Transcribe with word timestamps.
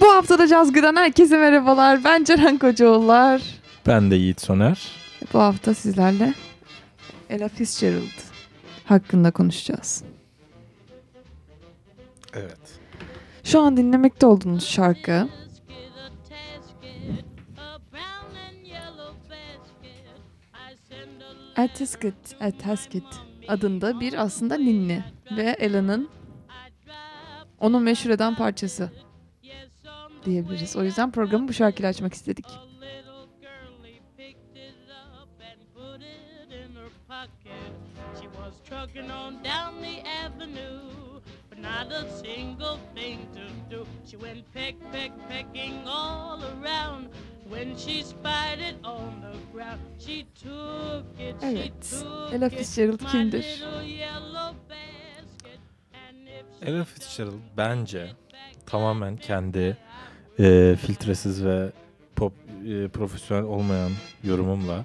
Bu 0.00 0.06
haftada 0.06 0.46
Cazgı'dan 0.46 0.96
herkese 0.96 1.38
merhabalar. 1.38 2.04
Ben 2.04 2.24
Ceren 2.24 2.58
Kocaoğullar. 2.58 3.42
Ben 3.86 4.10
de 4.10 4.14
Yiğit 4.16 4.40
Soner. 4.40 4.88
Bu 5.32 5.38
hafta 5.38 5.74
sizlerle 5.74 6.34
Ella 7.30 7.48
Fitzgerald 7.48 8.20
hakkında 8.84 9.30
konuşacağız. 9.30 10.04
Evet. 12.34 12.80
Şu 13.44 13.60
an 13.60 13.76
dinlemekte 13.76 14.26
olduğunuz 14.26 14.66
şarkı 14.66 15.28
A 21.56 21.68
Tasket, 21.68 22.14
A 22.40 22.50
Tasket 22.50 23.02
adında 23.48 24.00
bir 24.00 24.22
aslında 24.22 24.54
ninni 24.54 25.04
ve 25.36 25.56
Ella'nın 25.58 26.08
onu 27.60 27.80
meşhur 27.80 28.10
eden 28.10 28.34
parçası 28.34 28.90
diyebiliriz. 30.24 30.76
O 30.76 30.82
yüzden 30.82 31.10
programı 31.10 31.48
bu 31.48 31.52
şarkıyla 31.52 31.88
açmak 31.90 32.14
istedik. 32.14 32.46
Trucking 38.64 39.10
on 39.10 39.42
down 39.42 39.80
the 39.82 40.02
avenue, 40.24 41.20
but 41.50 41.58
not 41.58 41.92
a 41.92 42.08
single 42.22 42.78
thing 42.94 43.26
to 43.32 43.40
do. 43.70 43.86
She 44.06 44.16
went 44.16 44.44
peck, 44.52 44.74
peck, 44.92 45.12
pecking 45.28 45.82
all 45.86 46.40
around. 46.42 47.08
When 47.48 47.76
she 47.76 48.02
spied 48.02 48.60
it 48.60 48.76
on 48.84 49.20
the 49.22 49.36
ground, 49.52 49.80
she 49.98 50.26
took 50.34 51.04
it, 51.18 51.36
she 51.40 51.46
Evet. 51.46 51.80
took 51.80 52.32
Ella 52.32 52.46
it, 52.46 53.02
my 53.02 53.08
kimdir? 53.08 53.42
little 53.42 53.82
yellow 53.82 54.54
basket. 54.68 55.03
Ella 56.62 56.84
Fitzgerald 56.84 57.40
bence 57.56 58.12
tamamen 58.66 59.16
kendi 59.16 59.76
e, 60.38 60.76
filtresiz 60.86 61.44
ve 61.44 61.72
pop 62.16 62.32
e, 62.68 62.88
profesyonel 62.88 63.44
olmayan 63.44 63.92
yorumumla 64.24 64.84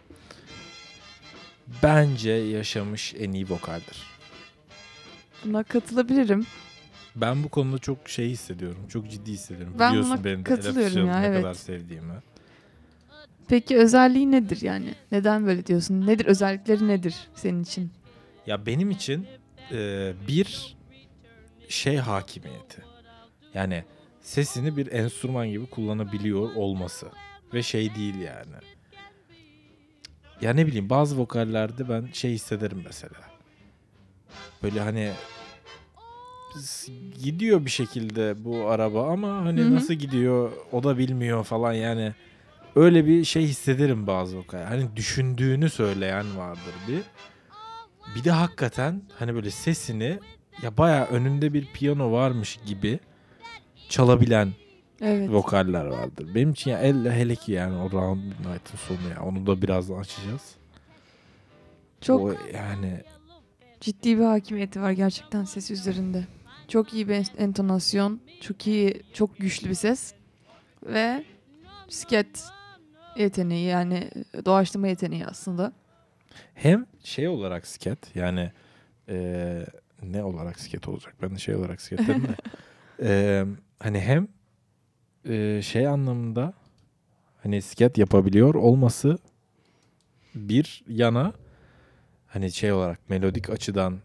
bence 1.84 2.32
yaşamış 2.32 3.16
en 3.20 3.32
iyi 3.32 3.50
vokaldir. 3.50 4.04
Buna 5.46 5.64
katılabilirim. 5.64 6.46
Ben 7.16 7.44
bu 7.44 7.50
konuda 7.50 7.78
çok 7.78 8.10
şey 8.10 8.30
hissediyorum. 8.30 8.88
Çok 8.90 9.12
ciddi 9.12 9.32
hissediyorum. 9.32 9.76
Ben 9.80 9.92
Biliyorsun 9.92 10.14
buna 10.14 10.24
benim 10.24 10.46
de 10.46 10.50
Ella 10.50 10.62
Fitzgerald'ı 10.62 11.08
ne 11.08 11.26
evet. 11.26 11.42
kadar 11.42 11.54
sevdiğimi. 11.54 12.14
Peki 13.48 13.78
özelliği 13.78 14.32
nedir 14.32 14.62
yani? 14.62 14.94
Neden 15.12 15.46
böyle 15.46 15.66
diyorsun? 15.66 16.08
Nedir 16.08 16.26
özellikleri 16.26 16.88
nedir 16.88 17.16
senin 17.36 17.64
için? 17.64 17.92
Ya 18.48 18.66
benim 18.66 18.92
için 18.92 19.28
e, 19.72 20.14
bir 20.28 20.79
şey 21.70 21.98
hakimiyeti. 21.98 22.82
Yani 23.54 23.84
sesini 24.22 24.78
bir 24.78 24.92
enstrüman 24.92 25.48
gibi 25.50 25.66
kullanabiliyor 25.66 26.56
olması. 26.56 27.08
Ve 27.54 27.64
şey 27.64 27.96
değil 27.96 28.16
yani. 28.16 28.56
Ya 30.42 30.54
ne 30.54 30.68
bileyim 30.68 30.90
bazı 30.90 31.18
vokallerde 31.18 31.90
ben 31.90 32.10
şey 32.14 32.32
hissederim 32.32 32.82
mesela. 32.86 33.22
Böyle 34.64 34.82
hani 34.82 35.12
gidiyor 37.24 37.66
bir 37.66 37.70
şekilde 37.70 38.46
bu 38.46 38.70
araba 38.70 39.12
ama 39.12 39.36
hani 39.36 39.62
Hı 39.62 39.66
hı. 39.66 39.76
nasıl 39.76 39.94
gidiyor 39.94 40.52
o 40.72 40.84
da 40.84 40.98
bilmiyor 40.98 41.44
falan 41.44 41.74
yani. 41.74 42.14
Öyle 42.76 43.06
bir 43.06 43.24
şey 43.24 43.44
hissederim 43.44 44.08
bazı 44.08 44.38
vokal. 44.38 44.64
Hani 44.64 44.96
düşündüğünü 44.96 45.70
söyleyen 45.70 46.38
vardır 46.38 46.74
bir. 46.88 47.02
Bir 48.16 48.24
de 48.24 48.32
hakikaten 48.32 49.02
hani 49.20 49.36
böyle 49.36 49.52
sesini 49.52 50.20
ya 50.64 50.78
bayağı 50.78 51.06
önünde 51.06 51.54
bir 51.54 51.66
piyano 51.66 52.12
varmış 52.12 52.60
gibi 52.66 53.00
çalabilen 53.90 54.50
Evet. 55.02 55.30
vokaller 55.30 55.86
vardır. 55.86 56.36
Benim 56.36 56.52
için 56.52 56.72
ya 56.72 56.80
elle 56.80 57.12
hele 57.12 57.36
ki 57.36 57.52
yani 57.52 57.76
o 57.82 57.92
Round 57.92 58.24
Midnight'ın 58.24 58.78
sonu 58.78 59.10
ya. 59.16 59.24
Onu 59.24 59.48
da 59.48 59.62
birazdan 59.62 60.00
açacağız. 60.00 60.56
Çok 62.02 62.22
O 62.22 62.34
yani 62.54 63.02
ciddi 63.82 64.18
bir 64.20 64.24
hakimiyeti 64.24 64.82
var 64.82 64.92
gerçekten 64.92 65.44
ses 65.46 65.72
üzerinde. 65.72 66.24
Çok 66.68 66.94
iyi 66.94 67.08
bir 67.10 67.14
en- 67.14 67.26
entonasyon, 67.44 68.20
çok 68.42 68.68
iyi, 68.68 69.04
çok 69.14 69.38
güçlü 69.38 69.70
bir 69.70 69.76
ses 69.76 70.14
ve 70.84 71.24
sket 71.90 72.44
yeteneği 73.18 73.66
yani 73.68 74.10
doğaçlama 74.46 74.88
yeteneği 74.88 75.26
aslında. 75.26 75.72
hem 76.54 76.86
şey 77.04 77.28
olarak 77.28 77.68
sket 77.68 78.16
yani 78.16 78.52
eee, 79.08 79.66
ne 80.04 80.24
olarak 80.24 80.60
sket 80.60 80.88
olacak? 80.88 81.16
Ben 81.22 81.36
de 81.36 81.40
şey 81.40 81.56
olarak 81.56 81.82
sket 81.82 82.00
dedim 82.00 82.24
de. 82.28 82.36
Eee, 83.02 83.46
hani 83.80 84.00
hem 84.00 84.28
eee, 85.26 85.62
şey 85.64 85.88
anlamında 85.88 86.54
hani 87.44 87.62
sket 87.62 87.98
yapabiliyor 87.98 88.54
olması 88.56 89.18
bir 90.36 90.84
yana 90.88 91.34
hani 92.28 92.52
şey 92.52 92.72
olarak 92.72 93.10
melodik 93.10 93.50
açıdan 93.50 94.00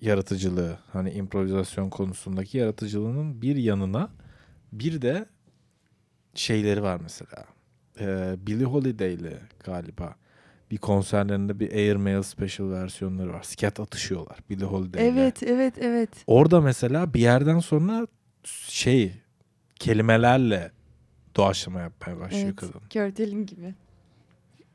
yaratıcılığı 0.00 0.78
hani 0.92 1.10
improvizasyon 1.10 1.90
konusundaki 1.90 2.58
yaratıcılığının 2.58 3.42
bir 3.42 3.56
yanına 3.56 4.10
bir 4.72 5.02
de 5.02 5.26
şeyleri 6.34 6.82
var 6.82 7.00
mesela. 7.02 7.44
Eee 8.00 8.36
Billie 8.46 8.64
Holiday'li 8.64 9.36
galiba 9.64 10.14
bir 10.70 10.78
konserlerinde 10.78 11.60
bir 11.60 11.72
Airmail 11.72 12.22
special 12.22 12.70
versiyonları 12.70 13.32
var. 13.32 13.42
Sket 13.42 13.80
atışıyorlar 13.80 14.38
Billie 14.50 14.64
Holiday'le. 14.64 15.12
Evet, 15.12 15.42
evet, 15.42 15.74
evet. 15.80 16.10
Orada 16.26 16.60
mesela 16.60 17.14
bir 17.14 17.20
yerden 17.20 17.58
sonra 17.58 18.06
şey 18.68 19.12
kelimelerle 19.76 20.70
doğaçlama 21.36 21.80
yapmaya 21.80 22.20
başlıyor 22.20 22.44
evet. 22.44 22.56
kadın. 22.56 22.80
Körtelin 22.90 23.46
gibi. 23.46 23.74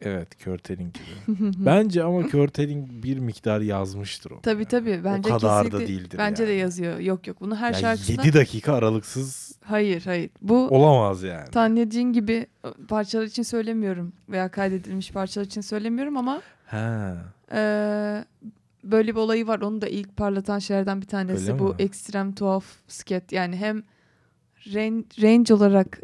Evet, 0.01 0.37
Körteling 0.43 0.93
gibi. 0.93 1.35
Bence 1.65 2.03
ama 2.03 2.27
Körteling 2.27 2.89
bir 3.03 3.17
miktar 3.19 3.61
yazmıştır 3.61 4.31
onu. 4.31 4.41
Tabii 4.41 4.59
yani. 4.61 4.67
tabii. 4.67 5.01
Bence 5.03 5.33
o 5.33 5.37
kadar 5.37 5.71
da 5.71 5.79
değildir 5.79 6.17
Bence 6.17 6.47
de 6.47 6.51
yani. 6.51 6.61
yazıyor. 6.61 6.99
Yok 6.99 7.27
yok. 7.27 7.41
Bunu 7.41 7.55
her 7.55 7.71
Yani 7.73 7.81
şarkısında... 7.81 8.21
7 8.25 8.33
dakika 8.37 8.73
aralıksız 8.73 9.51
Hayır 9.63 10.01
hayır. 10.05 10.29
Bu 10.41 10.67
olamaz 10.67 11.23
yani. 11.23 11.49
Tanya 11.51 11.89
Jean 11.91 12.13
gibi 12.13 12.47
parçalar 12.87 13.23
için 13.25 13.43
söylemiyorum 13.43 14.13
veya 14.29 14.49
kaydedilmiş 14.51 15.11
parçalar 15.11 15.45
için 15.45 15.61
söylemiyorum 15.61 16.17
ama 16.17 16.41
Ha. 16.65 17.15
eee, 17.51 18.25
böyle 18.83 19.11
bir 19.11 19.19
olayı 19.19 19.47
var. 19.47 19.59
Onu 19.61 19.81
da 19.81 19.87
ilk 19.87 20.17
parlatan 20.17 20.59
şeylerden 20.59 21.01
bir 21.01 21.07
tanesi 21.07 21.51
Öyle 21.51 21.59
bu 21.59 21.63
mi? 21.69 21.75
ekstrem 21.79 22.31
tuhaf 22.35 22.65
sket. 22.87 23.31
Yani 23.31 23.55
hem 23.55 23.83
range, 24.73 25.03
range 25.21 25.53
olarak 25.53 26.01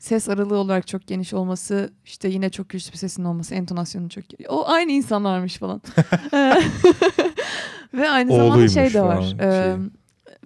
ses 0.00 0.28
aralığı 0.28 0.56
olarak 0.56 0.86
çok 0.86 1.06
geniş 1.06 1.34
olması, 1.34 1.92
işte 2.04 2.28
yine 2.28 2.50
çok 2.50 2.68
güçlü 2.68 2.92
bir 2.92 2.96
sesin 2.98 3.24
olması, 3.24 3.54
entonasyonu 3.54 4.08
çok 4.08 4.24
O 4.48 4.68
aynı 4.68 4.92
insanlarmış 4.92 5.56
falan. 5.56 5.82
Ve 7.94 8.10
aynı 8.10 8.30
zamanda 8.30 8.52
Oğluymuş 8.54 8.72
şey 8.72 8.94
de 8.94 9.00
var. 9.02 9.36
falan, 9.38 9.52
şey. 9.52 9.90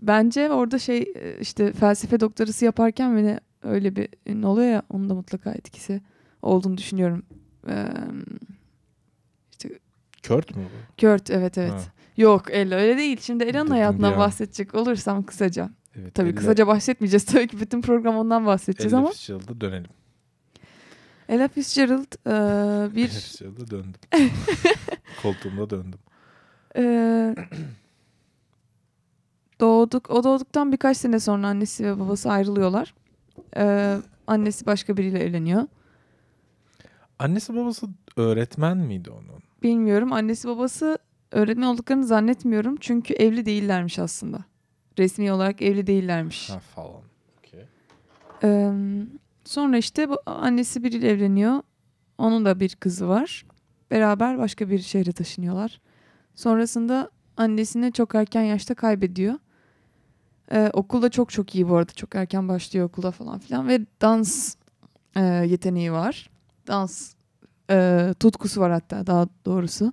bence 0.02 0.50
orada 0.50 0.78
şey 0.78 1.14
işte 1.40 1.72
felsefe 1.72 2.20
doktorası 2.20 2.64
yaparken 2.64 3.16
bile 3.16 3.40
öyle 3.62 3.96
bir 3.96 4.08
ne 4.26 4.46
oluyor 4.46 4.70
ya 4.70 4.82
onun 4.90 5.10
da 5.10 5.14
mutlaka 5.14 5.52
etkisi 5.52 6.00
olduğunu 6.42 6.76
düşünüyorum. 6.76 7.22
Eee 7.68 7.86
işte 9.50 9.68
Kört 10.22 10.56
mü 10.56 10.62
bu? 10.64 11.00
Kurt 11.00 11.30
evet 11.30 11.58
evet. 11.58 11.72
Ha. 11.72 11.80
Yok 12.16 12.44
Ella 12.50 12.74
öyle 12.74 12.96
değil. 12.96 13.20
Şimdi 13.20 13.44
Ella'nın 13.44 13.70
hayatından 13.70 14.12
an. 14.12 14.18
bahsedecek 14.18 14.74
olursam 14.74 15.22
kısaca. 15.22 15.70
Evet, 15.96 16.14
Tabii 16.14 16.28
elle- 16.28 16.34
kısaca 16.36 16.66
bahsetmeyeceğiz. 16.66 17.24
Tabii 17.32 17.48
ki 17.48 17.60
bütün 17.60 17.82
program 17.82 18.16
ondan 18.16 18.46
bahsedeceğiz 18.46 18.92
elle 18.92 19.00
ama. 19.00 19.10
Fitzgerald'a 19.10 19.60
dönelim. 19.60 19.90
Ella 21.28 21.48
Fitzgerald 21.48 22.12
Elle 22.26 22.94
bir 22.96 23.08
Fitzgerald'a 23.08 23.70
döndüm. 23.70 24.00
Koltuğumda 25.22 25.70
döndüm. 25.70 25.98
eee, 26.76 27.34
doğduk. 29.60 30.10
O 30.10 30.24
doğduktan 30.24 30.72
birkaç 30.72 30.96
sene 30.96 31.20
sonra 31.20 31.46
annesi 31.46 31.84
ve 31.84 32.00
babası 32.00 32.30
ayrılıyorlar. 32.30 32.94
Eee, 33.56 33.96
annesi 34.26 34.66
başka 34.66 34.96
biriyle 34.96 35.18
evleniyor. 35.18 35.62
Annesi 37.18 37.56
babası 37.56 37.86
öğretmen 38.16 38.76
miydi 38.76 39.10
onun? 39.10 39.42
Bilmiyorum. 39.62 40.12
Annesi 40.12 40.48
babası 40.48 40.98
öğretmen 41.32 41.66
olduklarını 41.66 42.06
zannetmiyorum. 42.06 42.76
Çünkü 42.80 43.14
evli 43.14 43.46
değillermiş 43.46 43.98
aslında. 43.98 44.44
Resmi 44.98 45.32
olarak 45.32 45.62
evli 45.62 45.86
değillermiş. 45.86 46.50
Ha 46.50 46.58
falan. 46.58 47.02
Okey. 47.38 47.64
Ee, 48.44 48.72
sonra 49.44 49.76
işte 49.76 50.08
bu 50.08 50.16
annesi 50.26 50.84
biriyle 50.84 51.08
evleniyor. 51.08 51.62
Onun 52.18 52.44
da 52.44 52.60
bir 52.60 52.74
kızı 52.74 53.08
var. 53.08 53.46
Beraber 53.90 54.38
başka 54.38 54.70
bir 54.70 54.78
şehre 54.78 55.12
taşınıyorlar. 55.12 55.80
Sonrasında 56.34 57.10
annesini 57.36 57.92
çok 57.92 58.14
erken 58.14 58.42
yaşta 58.42 58.74
kaybediyor. 58.74 59.34
Ee, 60.52 60.70
okulda 60.72 61.10
çok 61.10 61.30
çok 61.30 61.54
iyi 61.54 61.68
bu 61.68 61.76
arada. 61.76 61.92
Çok 61.92 62.14
erken 62.14 62.48
başlıyor 62.48 62.86
okula 62.86 63.10
falan 63.10 63.38
filan. 63.38 63.68
Ve 63.68 63.80
dans 64.00 64.54
e, 65.16 65.20
yeteneği 65.24 65.92
var. 65.92 66.30
Dans 66.66 67.14
e, 67.70 68.08
tutkusu 68.20 68.60
var 68.60 68.72
hatta 68.72 69.06
daha 69.06 69.28
doğrusu. 69.44 69.92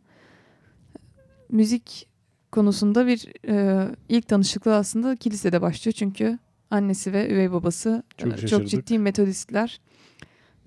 Müzik 1.49 2.07
konusunda 2.51 3.07
bir 3.07 3.47
e, 3.47 3.87
ilk 4.09 4.27
tanışıklığı 4.27 4.75
aslında 4.75 5.15
kilisede 5.15 5.61
başlıyor. 5.61 5.93
Çünkü 5.93 6.39
annesi 6.71 7.13
ve 7.13 7.33
üvey 7.33 7.51
babası 7.51 8.03
Çok 8.17 8.43
e, 8.43 8.47
çok 8.47 8.67
ciddi 8.67 8.99
metodistler. 8.99 9.81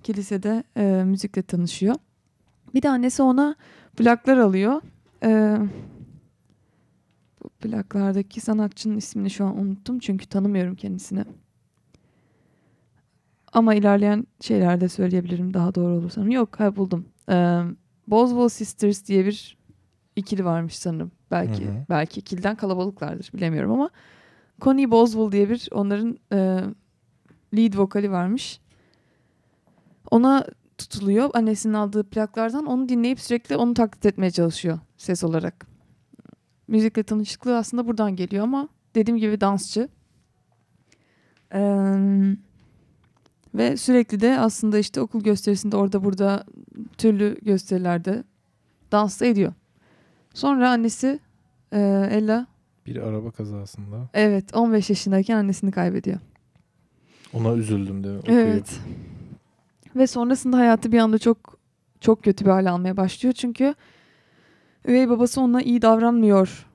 Kilisede 0.03 0.63
e, 0.77 1.03
müzikle 1.05 1.41
tanışıyor. 1.41 1.95
Bir 2.73 2.81
de 2.81 2.89
annesi 2.89 3.23
ona 3.23 3.55
plaklar 3.97 4.37
alıyor. 4.37 4.81
E, 5.23 5.57
bu 7.43 7.49
plaklardaki 7.49 8.41
sanatçının 8.41 8.97
ismini 8.97 9.29
şu 9.29 9.45
an 9.45 9.59
unuttum 9.59 9.99
çünkü 9.99 10.25
tanımıyorum 10.25 10.75
kendisini. 10.75 11.25
Ama 13.53 13.75
ilerleyen 13.75 14.27
şeylerde 14.41 14.89
söyleyebilirim 14.89 15.53
daha 15.53 15.75
doğru 15.75 15.93
olur 15.93 16.09
sanırım. 16.09 16.31
Yok 16.31 16.59
ha 16.59 16.75
buldum. 16.75 17.05
E, 17.29 17.61
Boswell 18.07 18.49
Sisters 18.49 19.05
diye 19.07 19.25
bir 19.25 19.57
ikili 20.15 20.45
varmış 20.45 20.75
sanırım. 20.75 21.11
Belki 21.35 21.65
Hı 21.65 21.69
hı. 21.69 21.85
belki 21.89 22.19
ikiliden 22.19 22.55
kalabalıklardır 22.55 23.29
bilemiyorum 23.33 23.71
ama 23.71 23.89
Connie 24.61 24.91
Boswell 24.91 25.31
diye 25.31 25.49
bir 25.49 25.67
onların 25.71 26.17
e, 26.31 26.63
lead 27.55 27.77
vokali 27.77 28.11
varmış. 28.11 28.59
Ona 30.11 30.45
tutuluyor 30.77 31.29
annesinin 31.33 31.73
aldığı 31.73 32.03
plaklardan 32.03 32.65
onu 32.65 32.89
dinleyip 32.89 33.19
sürekli 33.19 33.57
onu 33.57 33.73
taklit 33.73 34.05
etmeye 34.05 34.31
çalışıyor 34.31 34.79
ses 34.97 35.23
olarak. 35.23 35.67
Müzikle 36.67 37.03
tanışıklığı 37.03 37.57
aslında 37.57 37.87
buradan 37.87 38.15
geliyor 38.15 38.43
ama 38.43 38.69
dediğim 38.95 39.17
gibi 39.17 39.41
dansçı. 39.41 39.89
Eee, 41.53 42.35
ve 43.55 43.77
sürekli 43.77 44.19
de 44.21 44.39
aslında 44.39 44.79
işte 44.79 45.01
okul 45.01 45.23
gösterisinde 45.23 45.77
orada 45.77 46.03
burada 46.03 46.45
türlü 46.97 47.37
gösterilerde 47.41 48.23
dans 48.91 49.21
da 49.21 49.25
ediyor. 49.25 49.53
Sonra 50.33 50.69
annesi 50.69 51.19
eee, 51.75 52.07
Ella 52.11 52.47
Bir 52.85 52.95
araba 53.07 53.31
kazasında. 53.31 54.09
evet 54.13 54.55
15 54.55 54.89
yaşındayken 54.89 55.37
annesini 55.37 55.71
kaybediyor. 55.71 56.19
Ona 57.33 57.53
üzüldüm 57.53 58.03
de 58.03 58.17
okuyup. 58.17 58.29
Evet. 58.29 58.79
Ve 59.95 60.07
sonrasında 60.07 60.57
hayatı 60.57 60.91
bir 60.91 60.99
anda 60.99 61.17
çok 61.17 61.57
çok 62.01 62.23
kötü 62.23 62.45
bir 62.45 62.49
hale 62.49 62.69
almaya 62.69 62.97
başlıyor. 62.97 63.33
Çünkü 63.33 63.75
üvey 64.87 65.09
babası 65.09 65.41
ona 65.41 65.61
iyi 65.61 65.81
davranmıyor 65.81 66.65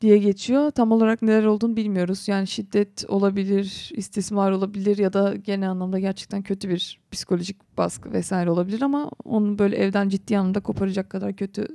diye 0.00 0.18
geçiyor. 0.18 0.70
Tam 0.70 0.92
olarak 0.92 1.22
neler 1.22 1.44
olduğunu 1.44 1.76
bilmiyoruz. 1.76 2.28
Yani 2.28 2.46
şiddet 2.46 3.04
olabilir, 3.08 3.90
istismar 3.96 4.50
olabilir 4.50 4.98
ya 4.98 5.12
da 5.12 5.34
genel 5.36 5.70
anlamda 5.70 5.98
gerçekten 5.98 6.42
kötü 6.42 6.68
bir 6.68 7.00
psikolojik 7.12 7.76
baskı 7.78 8.12
vesaire 8.12 8.50
olabilir 8.50 8.82
ama 8.82 9.10
onun 9.24 9.58
böyle 9.58 9.76
evden 9.76 10.08
ciddi 10.08 10.38
anlamda 10.38 10.60
koparacak 10.60 11.10
kadar 11.10 11.32
kötü 11.32 11.66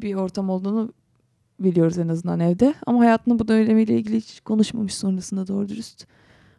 bir 0.00 0.14
ortam 0.14 0.50
olduğunu 0.50 0.92
biliyoruz 1.64 1.98
en 1.98 2.08
azından 2.08 2.40
evde. 2.40 2.74
Ama 2.86 3.00
hayatının 3.00 3.38
bu 3.38 3.48
dönemiyle 3.48 3.94
ilgili 3.96 4.16
hiç 4.16 4.40
konuşmamış 4.40 4.94
sonrasında 4.94 5.46
doğru 5.46 5.68
dürüst. 5.68 6.06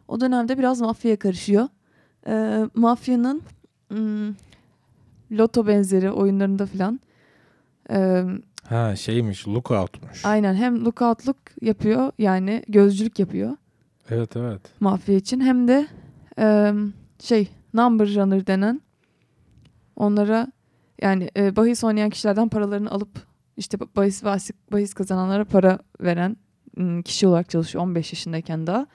O 0.08 0.20
dönemde 0.20 0.58
biraz 0.58 0.80
mafyaya 0.80 1.18
karışıyor. 1.18 1.68
Ee, 2.26 2.68
mafyanın 2.74 3.42
hmm, 3.88 4.34
loto 5.32 5.66
benzeri 5.66 6.10
oyunlarında 6.10 6.66
filan 6.66 7.00
ee, 7.90 8.24
Ha 8.68 8.96
şeymiş 8.96 9.48
lookout'muş. 9.48 10.24
aynen 10.24 10.54
hem 10.54 10.84
lookoutluk 10.84 11.36
yapıyor 11.62 12.12
yani 12.18 12.62
gözcülük 12.68 13.18
yapıyor 13.18 13.56
Evet 14.10 14.36
evet. 14.36 14.60
mafya 14.80 15.14
için 15.14 15.40
hem 15.40 15.68
de 15.68 15.86
ee, 16.38 16.72
şey 17.18 17.48
number 17.74 18.14
runner 18.14 18.46
denen 18.46 18.80
onlara 19.96 20.52
yani 21.02 21.30
e, 21.36 21.56
bahis 21.56 21.84
oynayan 21.84 22.10
kişilerden 22.10 22.48
paralarını 22.48 22.90
alıp 22.90 23.10
işte 23.56 23.78
bahis 23.96 24.24
bahis, 24.24 24.50
bahis 24.72 24.94
kazananlara 24.94 25.44
para 25.44 25.78
veren 26.00 26.36
kişi 27.04 27.26
olarak 27.26 27.50
çalışıyor 27.50 27.84
15 27.84 28.12
yaşındayken 28.12 28.66
daha. 28.66 28.86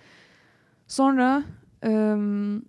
Sonra 0.88 1.44
em, 1.82 2.62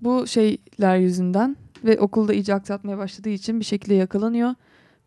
bu 0.00 0.26
şeyler 0.26 0.96
yüzünden 0.96 1.56
ve 1.84 2.00
okulda 2.00 2.34
iyice 2.34 2.54
aksatmaya 2.54 2.98
başladığı 2.98 3.28
için 3.28 3.60
bir 3.60 3.64
şekilde 3.64 3.94
yakalanıyor. 3.94 4.54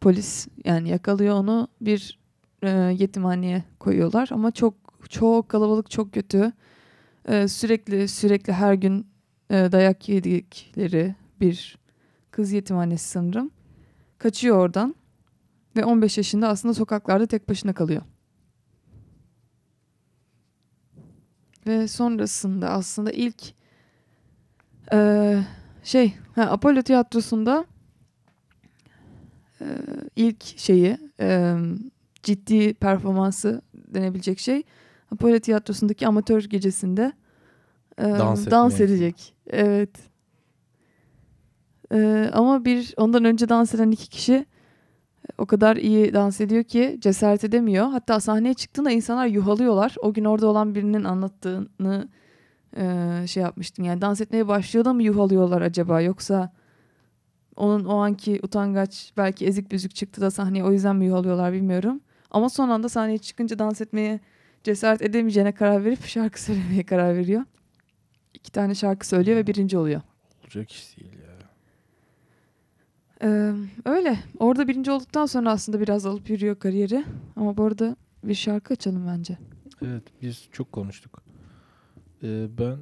Polis 0.02 0.48
yani 0.66 0.90
yakalıyor 0.90 1.36
onu 1.36 1.68
bir 1.82 2.20
e, 2.64 2.70
yetimhaneye 2.70 3.64
koyuyorlar 3.80 4.30
ama 4.32 4.52
çok 4.52 4.74
çok 5.10 5.50
kalabalık 5.50 5.92
çok 5.92 6.14
kötü. 6.14 6.52
E, 7.26 7.48
sürekli 7.48 8.08
sürekli 8.08 8.54
her 8.54 8.74
gün 8.74 9.08
e, 9.50 9.56
dayak 9.72 10.10
yedikleri 10.10 11.16
bir 11.42 11.78
kız 12.32 12.52
yetimhanesi 12.52 13.10
sanırım. 13.10 13.52
Kaçıyor 14.18 14.58
oradan 14.58 14.96
ve 15.78 15.86
15 15.86 16.18
yaşında 16.18 16.48
aslında 16.50 16.74
sokaklarda 16.74 17.26
tek 17.26 17.50
başına 17.50 17.74
kalıyor. 17.74 18.02
Ve 21.68 21.88
sonrasında 21.88 22.70
aslında 22.70 23.12
ilk 23.12 23.44
eee, 24.94 25.44
şey 25.84 26.14
ha, 26.36 26.42
Apollo 26.42 26.82
tiyatrosunda 26.82 27.66
eee, 29.62 29.68
ilk 30.16 30.44
şeyi 30.60 30.98
eee, 31.20 31.56
ciddi 32.24 32.74
performansı 32.74 33.62
denebilecek 33.74 34.40
şey 34.40 34.64
Apollo 35.12 35.40
tiyatrosundaki 35.40 36.08
amatör 36.08 36.44
gecesinde 36.44 37.12
eee, 38.00 38.06
Dans 38.20 38.46
dans 38.46 38.80
edecek. 38.82 39.34
Evet. 39.48 39.90
Eee, 41.92 42.30
ama 42.34 42.66
bir 42.66 42.94
ondan 42.98 43.26
önce 43.26 43.50
dans 43.50 43.76
eden 43.76 43.92
iki 43.92 44.10
kişi 44.10 44.46
o 45.38 45.46
kadar 45.46 45.78
iyi 45.78 46.14
dans 46.14 46.42
ediyor 46.42 46.64
ki 46.64 46.98
cesaret 47.02 47.44
edemiyor. 47.44 47.88
Hatta 47.88 48.20
sahneye 48.20 48.54
çıktığında 48.54 48.92
insanlar 48.92 49.26
yuhalıyorlar. 49.26 49.96
O 50.02 50.14
gün 50.14 50.26
orada 50.26 50.48
olan 50.48 50.76
birinin 50.76 51.04
anlattığını 51.04 52.08
e, 52.78 53.24
şey 53.28 53.44
yapmıştım. 53.44 53.86
Yani 53.86 54.02
dans 54.02 54.22
etmeye 54.22 54.48
başlıyor 54.48 54.86
da 54.86 54.94
mı 54.94 55.04
yuhalıyorlar 55.04 55.62
acaba? 55.62 56.02
Yoksa 56.02 56.54
onun 57.56 57.86
o 57.86 57.98
anki 57.98 58.40
utangaç 58.44 59.14
belki 59.18 59.46
ezik 59.46 59.72
büzük 59.72 59.96
çıktı 59.96 60.22
da 60.22 60.32
sahneye 60.32 60.64
o 60.64 60.72
yüzden 60.72 60.96
mi 60.96 61.06
yuhalıyorlar 61.06 61.54
bilmiyorum. 61.54 62.02
Ama 62.32 62.50
son 62.50 62.70
anda 62.70 62.90
sahneye 62.90 63.18
çıkınca 63.18 63.60
dans 63.60 63.82
etmeye 63.82 64.20
cesaret 64.64 65.02
edemeyeceğine 65.02 65.52
karar 65.52 65.86
verip 65.86 66.06
şarkı 66.06 66.42
söylemeye 66.44 66.84
karar 66.84 67.16
veriyor. 67.16 67.44
İki 68.34 68.52
tane 68.52 68.76
şarkı 68.76 69.08
söylüyor 69.08 69.38
ve 69.38 69.48
birinci 69.48 69.78
oluyor. 69.78 70.02
Olacak 70.44 70.72
iş 70.72 70.98
değil. 70.98 71.17
Ee, 73.22 73.54
öyle. 73.86 74.20
Orada 74.40 74.68
birinci 74.68 74.92
olduktan 74.92 75.26
sonra 75.26 75.52
aslında 75.52 75.80
biraz 75.80 76.06
alıp 76.06 76.30
yürüyor 76.30 76.60
kariyeri. 76.60 77.06
Ama 77.36 77.58
bu 77.58 77.64
arada 77.64 77.96
bir 78.24 78.36
şarkı 78.36 78.74
açalım 78.74 79.08
bence. 79.08 79.38
Evet 79.82 80.04
biz 80.22 80.48
çok 80.52 80.72
konuştuk. 80.72 81.24
Ee, 82.24 82.48
ben 82.58 82.78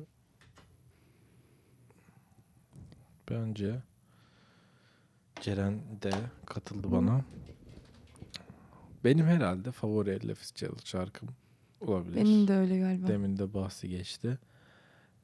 bence 3.29 3.81
Ceren 5.41 5.79
de 6.01 6.11
katıldı 6.45 6.91
bana. 6.91 7.21
Benim 9.03 9.25
herhalde 9.25 9.71
favori 9.71 10.09
Ella 10.09 10.35
Fitzgerald 10.35 10.85
şarkım 10.85 11.29
olabilir. 11.81 12.15
Benim 12.15 12.47
de 12.47 12.53
öyle 12.53 12.79
galiba. 12.79 13.07
Demin 13.07 13.37
de 13.37 13.53
bahsi 13.53 13.89
geçti. 13.89 14.37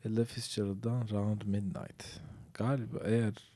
Ella 0.05 0.25
Fitzgerald'dan 0.25 1.07
Round 1.11 1.41
Midnight. 1.41 2.19
Galiba 2.53 2.97
eğer 3.05 3.51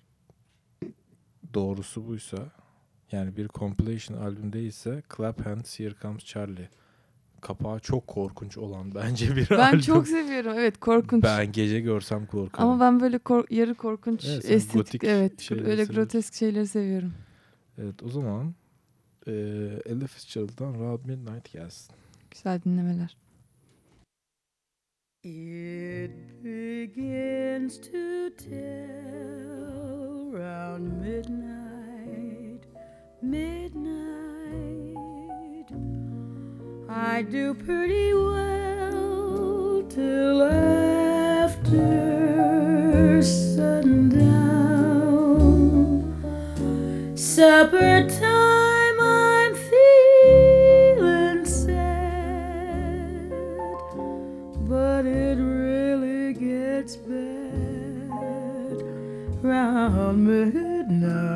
doğrusu 1.55 2.07
buysa 2.07 2.37
yani 3.11 3.37
bir 3.37 3.47
compilation 3.47 4.17
albüm 4.17 4.53
değilse 4.53 5.03
Clap 5.17 5.45
Hands 5.45 5.79
Here 5.79 5.93
Comes 6.01 6.25
Charlie. 6.25 6.69
Kapağı 7.41 7.79
çok 7.79 8.07
korkunç 8.07 8.57
olan 8.57 8.95
bence 8.95 9.35
bir 9.35 9.49
Ben 9.49 9.57
albüm. 9.57 9.79
çok 9.79 10.07
seviyorum. 10.07 10.53
Evet 10.55 10.79
korkunç. 10.79 11.23
Ben 11.23 11.51
gece 11.51 11.79
görsem 11.79 12.25
korkarım. 12.25 12.69
Ama 12.69 12.79
ben 12.85 12.99
böyle 12.99 13.17
kor- 13.17 13.45
yarı 13.49 13.75
korkunç 13.75 14.25
Evet, 14.25 14.45
estetik 14.51 14.73
gotik 14.73 15.03
evet 15.03 15.51
öyle 15.51 15.83
grotesk 15.83 16.33
şeyleri 16.33 16.67
seviyorum. 16.67 17.13
Evet 17.77 18.03
o 18.03 18.09
zaman 18.09 18.53
e, 19.27 19.31
Ella 19.85 20.07
Fitzgerald'dan 20.07 20.73
Round 20.73 21.05
Midnight 21.05 21.51
gelsin. 21.53 21.95
Güzel 22.31 22.61
dinlemeler. 22.61 23.17
It 25.23 26.11
begins 26.43 27.77
to 27.81 28.35
tell 28.37 29.94
round 30.35 31.01
midnight, 31.01 32.63
midnight. 33.21 33.75
I 36.89 37.21
do 37.21 37.53
pretty 37.53 38.13
well 38.13 39.83
till 39.87 40.43
after 40.43 41.71
sundown. 43.21 44.03
Supper 47.15 48.09
time, 48.09 48.64
round 59.45 60.25
midnight. 60.25 61.35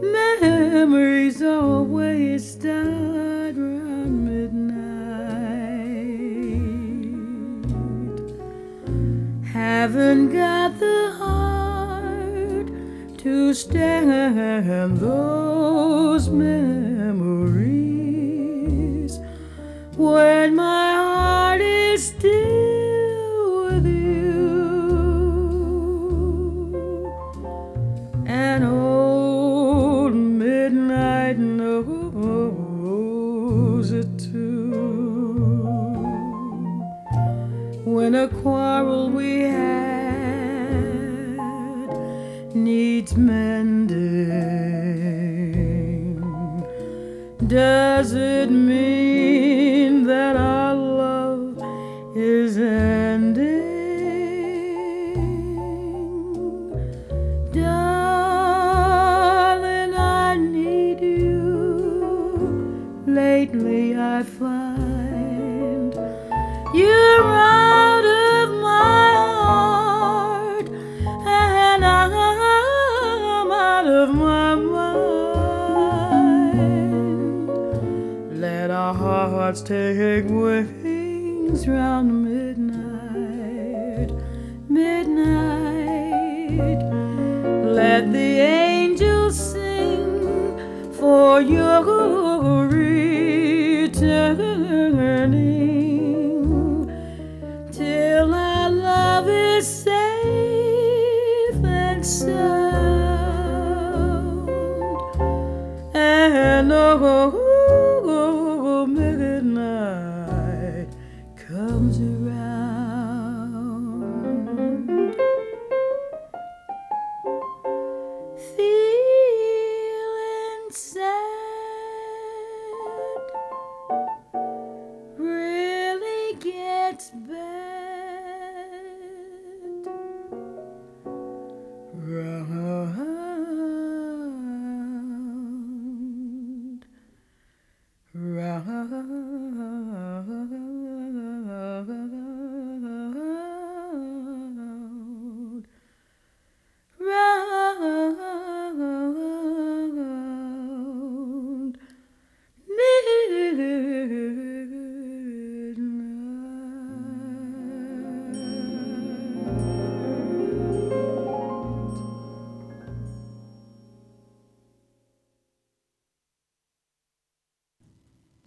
Memories 0.00 1.42
always 1.42 2.48
start 2.52 3.56
round 3.56 4.24
midnight. 4.24 4.76
Haven't 9.52 10.32
got 10.32 10.78
the 10.78 11.12
heart 11.18 12.68
to 13.18 13.54
stand 13.54 14.98
those 14.98 16.28
memories 16.28 17.26
when 19.96 20.54
my 20.54 21.05
quarrel 38.76 39.08
we 39.08 39.40
had 39.40 40.76
needs 42.54 43.16
mending, 43.16 43.96
does 47.46 48.12
it 48.12 48.50
hearts 79.68 79.98
take 79.98 80.30
wings 80.30 81.66
round 81.68 82.15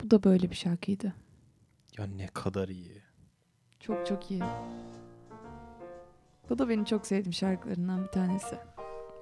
Bu 0.10 0.12
da 0.12 0.24
böyle 0.24 0.50
bir 0.50 0.56
şarkıydı. 0.56 1.14
Ya 1.98 2.06
ne 2.08 2.28
kadar 2.28 2.68
iyi. 2.68 3.02
Çok 3.80 4.06
çok 4.08 4.32
iyi. 4.32 4.42
Bu 6.50 6.58
da 6.58 6.70
benim 6.70 6.84
çok 6.84 7.06
sevdiğim 7.08 7.34
şarkılarından 7.34 8.04
bir 8.04 8.08
tanesi. 8.08 8.56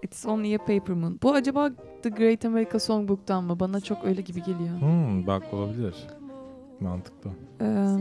It's 0.04 0.26
Only 0.26 0.56
a 0.56 0.58
Paper 0.58 0.96
Moon. 0.96 1.20
Bu 1.24 1.34
acaba 1.34 1.72
The 2.04 2.10
Great 2.10 2.46
America 2.46 2.80
Songbook'tan 2.80 3.44
mı? 3.44 3.60
Bana 3.60 3.82
çok 3.82 4.06
öyle 4.06 4.22
gibi 4.22 4.44
geliyor. 4.44 4.82
Hmm, 4.82 5.28
bak 5.28 5.54
olabilir. 5.54 5.96
Mantıklı. 6.80 7.32
Ee, 7.62 7.98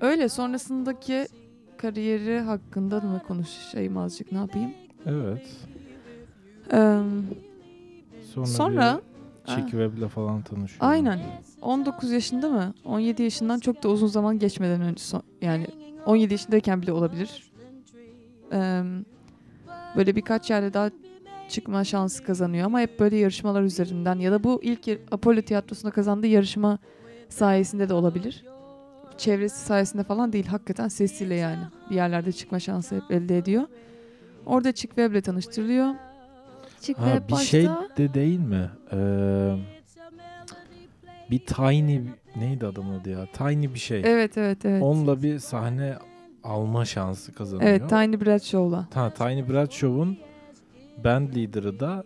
öyle 0.00 0.28
sonrasındaki 0.28 1.26
kariyeri 1.76 2.40
hakkında 2.40 3.00
mı 3.00 3.22
konuşayım 3.28 3.98
azıcık 3.98 4.32
ne 4.32 4.38
yapayım? 4.38 4.70
Evet. 5.06 5.56
Ee, 6.72 7.00
Sonra, 8.22 8.46
sonra 8.46 9.00
Chick 9.46 9.70
Webb'le 9.70 10.08
falan 10.08 10.42
tanışıyor. 10.42 10.90
aynen 10.90 11.20
19 11.62 12.10
yaşında 12.10 12.48
mı? 12.48 12.74
17 12.84 13.22
yaşından 13.22 13.58
çok 13.58 13.82
da 13.82 13.88
uzun 13.88 14.06
zaman 14.06 14.38
geçmeden 14.38 14.80
önce 14.80 15.02
son, 15.02 15.22
yani 15.42 15.66
17 16.06 16.34
yaşındayken 16.34 16.82
bile 16.82 16.92
olabilir. 16.92 17.50
Ee, 18.52 18.82
böyle 19.96 20.16
birkaç 20.16 20.50
yerde 20.50 20.74
daha 20.74 20.90
çıkma 21.48 21.84
şansı 21.84 22.24
kazanıyor 22.24 22.66
ama 22.66 22.80
hep 22.80 23.00
böyle 23.00 23.16
yarışmalar 23.16 23.62
üzerinden 23.62 24.18
ya 24.18 24.32
da 24.32 24.44
bu 24.44 24.60
ilk 24.62 25.00
Apollo 25.10 25.42
tiyatrosunda 25.42 25.90
kazandığı 25.90 26.26
yarışma 26.26 26.78
sayesinde 27.28 27.88
de 27.88 27.94
olabilir. 27.94 28.44
Çevresi 29.18 29.58
sayesinde 29.66 30.02
falan 30.02 30.32
değil 30.32 30.46
hakikaten 30.46 30.88
sesiyle 30.88 31.34
yani 31.34 31.62
bir 31.90 31.94
yerlerde 31.94 32.32
çıkma 32.32 32.60
şansı 32.60 32.96
hep 32.96 33.10
elde 33.10 33.38
ediyor. 33.38 33.62
Orada 34.46 34.72
Chick 34.72 34.94
Webb'le 34.94 35.22
tanıştırılıyor. 35.22 35.94
Chick 36.80 36.98
Ha, 37.00 37.04
Webb 37.04 37.28
bir 37.28 37.32
başta 37.32 37.44
şey 37.44 37.68
de 37.96 38.14
değil 38.14 38.38
mi? 38.38 38.70
Ee, 38.92 39.56
bir 41.30 41.38
Tiny 41.38 42.00
neydi 42.36 42.66
adamın 42.66 43.00
adı 43.00 43.10
ya? 43.10 43.26
Tiny 43.32 43.74
bir 43.74 43.78
şey. 43.78 44.02
Evet 44.04 44.38
evet 44.38 44.64
evet. 44.64 44.82
Onunla 44.82 45.22
bir 45.22 45.38
sahne 45.38 45.94
alma 46.44 46.84
şansı 46.84 47.34
kazanıyor. 47.34 47.70
Evet 47.70 47.88
Tiny 47.88 48.20
Bradshaw'la. 48.20 48.88
Ha, 48.94 49.10
Tiny 49.14 49.48
Bradshaw'un 49.48 50.18
band 51.04 51.36
leader'ı 51.36 51.80
da 51.80 52.04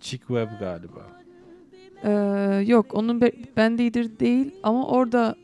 Chick 0.00 0.26
Webb 0.26 0.60
galiba. 0.60 1.06
Ee, 2.04 2.10
yok 2.66 2.94
onun 2.94 3.20
band 3.56 3.78
leader 3.78 4.20
değil 4.20 4.54
ama 4.62 4.86
orada 4.86 5.34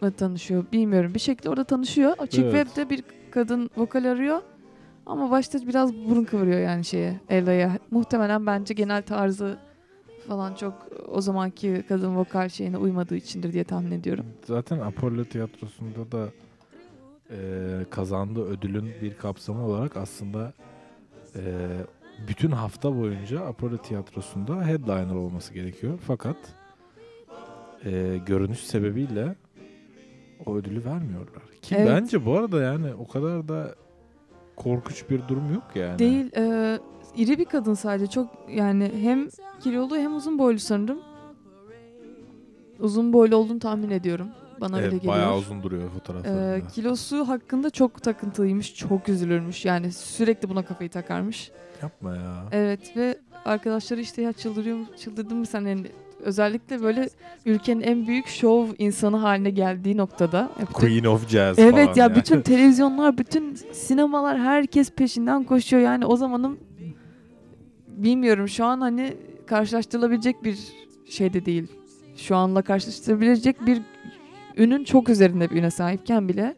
mı 0.00 0.12
tanışıyor 0.12 0.64
bilmiyorum. 0.72 1.14
Bir 1.14 1.20
şekilde 1.20 1.50
orada 1.50 1.64
tanışıyor. 1.64 2.12
O 2.18 2.26
Chick 2.26 2.44
Evet. 2.44 2.66
Webb'de 2.66 2.90
bir 2.90 3.04
kadın 3.30 3.70
vokal 3.76 4.04
arıyor. 4.04 4.40
Ama 5.06 5.30
başta 5.30 5.58
biraz 5.66 5.94
burun 5.94 6.24
kıvırıyor 6.24 6.60
yani 6.60 6.84
şeye 6.84 7.20
Ella'ya. 7.28 7.78
Muhtemelen 7.90 8.46
bence 8.46 8.74
genel 8.74 9.02
tarzı 9.02 9.56
falan 10.28 10.54
çok 10.54 10.74
o 11.08 11.20
zamanki 11.20 11.84
kadın 11.88 12.16
vokal 12.16 12.48
şeyine 12.48 12.76
uymadığı 12.76 13.16
içindir 13.16 13.52
diye 13.52 13.64
tahmin 13.64 13.90
ediyorum. 13.90 14.26
Zaten 14.44 14.78
Apollo 14.78 15.24
tiyatrosunda 15.24 16.12
da 16.12 16.28
e, 17.30 17.36
kazandığı 17.90 18.44
ödülün 18.44 18.90
bir 19.02 19.14
kapsamı 19.14 19.66
olarak 19.66 19.96
aslında 19.96 20.52
e, 21.36 21.68
bütün 22.28 22.50
hafta 22.50 22.96
boyunca 22.96 23.40
Apollo 23.46 23.76
tiyatrosunda 23.78 24.66
headliner 24.66 25.14
olması 25.14 25.54
gerekiyor. 25.54 25.98
Fakat 26.06 26.36
e, 27.84 28.20
görünüş 28.26 28.58
sebebiyle 28.58 29.34
o 30.46 30.56
ödülü 30.56 30.84
vermiyorlar. 30.84 31.42
Ki 31.62 31.74
Evet. 31.78 31.88
bence 31.88 32.26
bu 32.26 32.38
arada 32.38 32.62
yani 32.62 32.94
o 32.94 33.08
kadar 33.08 33.48
da 33.48 33.74
korkunç 34.58 35.10
bir 35.10 35.28
durum 35.28 35.54
yok 35.54 35.62
yani. 35.74 35.98
Değil 35.98 36.30
e, 36.36 36.78
iri 37.16 37.38
bir 37.38 37.44
kadın 37.44 37.74
sadece 37.74 38.06
çok 38.06 38.28
yani 38.50 38.92
hem 39.02 39.28
kilolu 39.60 39.96
hem 39.96 40.16
uzun 40.16 40.38
boylu 40.38 40.58
sanırım. 40.58 40.98
Uzun 42.78 43.12
boylu 43.12 43.36
olduğunu 43.36 43.58
tahmin 43.58 43.90
ediyorum. 43.90 44.28
Bana 44.60 44.76
öyle 44.76 44.86
Evet, 44.86 44.94
geliyor. 44.96 45.14
bayağı 45.14 45.36
uzun 45.36 45.62
duruyor 45.62 45.82
Ee, 45.82 45.88
fotoğraflarında. 45.88 46.66
kilosu 46.68 47.28
hakkında 47.28 47.70
çok 47.70 48.02
takıntılıymış, 48.02 48.74
çok 48.74 49.08
üzülürmüş. 49.08 49.64
Yani 49.64 49.92
sürekli 49.92 50.48
buna 50.48 50.64
kafayı 50.64 50.90
takarmış. 50.90 51.50
Yapma 51.82 52.16
ya. 52.16 52.44
Evet 52.52 52.96
ve 52.96 53.18
arkadaşları 53.44 54.00
işte 54.00 54.22
ya 54.22 54.32
çıldırıyor 54.32 54.76
mu, 54.76 54.86
çıldırdın 54.98 55.36
mı 55.36 55.46
sen? 55.46 55.60
Yani 55.64 55.86
özellikle 56.20 56.82
böyle 56.82 57.08
ülkenin 57.46 57.80
en 57.80 58.06
büyük 58.06 58.26
şov 58.26 58.66
insanı 58.78 59.16
haline 59.16 59.50
geldiği 59.50 59.96
noktada. 59.96 60.50
De- 60.60 60.64
Queen 60.64 61.04
of 61.04 61.28
Jazz 61.28 61.58
Evet 61.58 61.70
falan 61.72 61.82
ya 61.84 61.92
yani. 61.96 62.14
bütün 62.16 62.40
televizyonlar, 62.40 63.18
bütün 63.18 63.54
sinemalar 63.72 64.38
herkes 64.38 64.90
peşinden 64.90 65.44
koşuyor. 65.44 65.82
Yani 65.82 66.06
o 66.06 66.16
zamanın 66.16 66.58
bilmiyorum 67.88 68.48
şu 68.48 68.64
an 68.64 68.80
hani 68.80 69.14
karşılaştırılabilecek 69.46 70.44
bir 70.44 70.58
şey 71.10 71.32
de 71.32 71.44
değil. 71.46 71.66
Şu 72.16 72.36
anla 72.36 72.62
karşılaştırılabilecek 72.62 73.66
bir 73.66 73.82
ünün 74.56 74.84
çok 74.84 75.08
üzerinde 75.08 75.50
bir 75.50 75.56
üne 75.56 75.70
sahipken 75.70 76.28
bile 76.28 76.56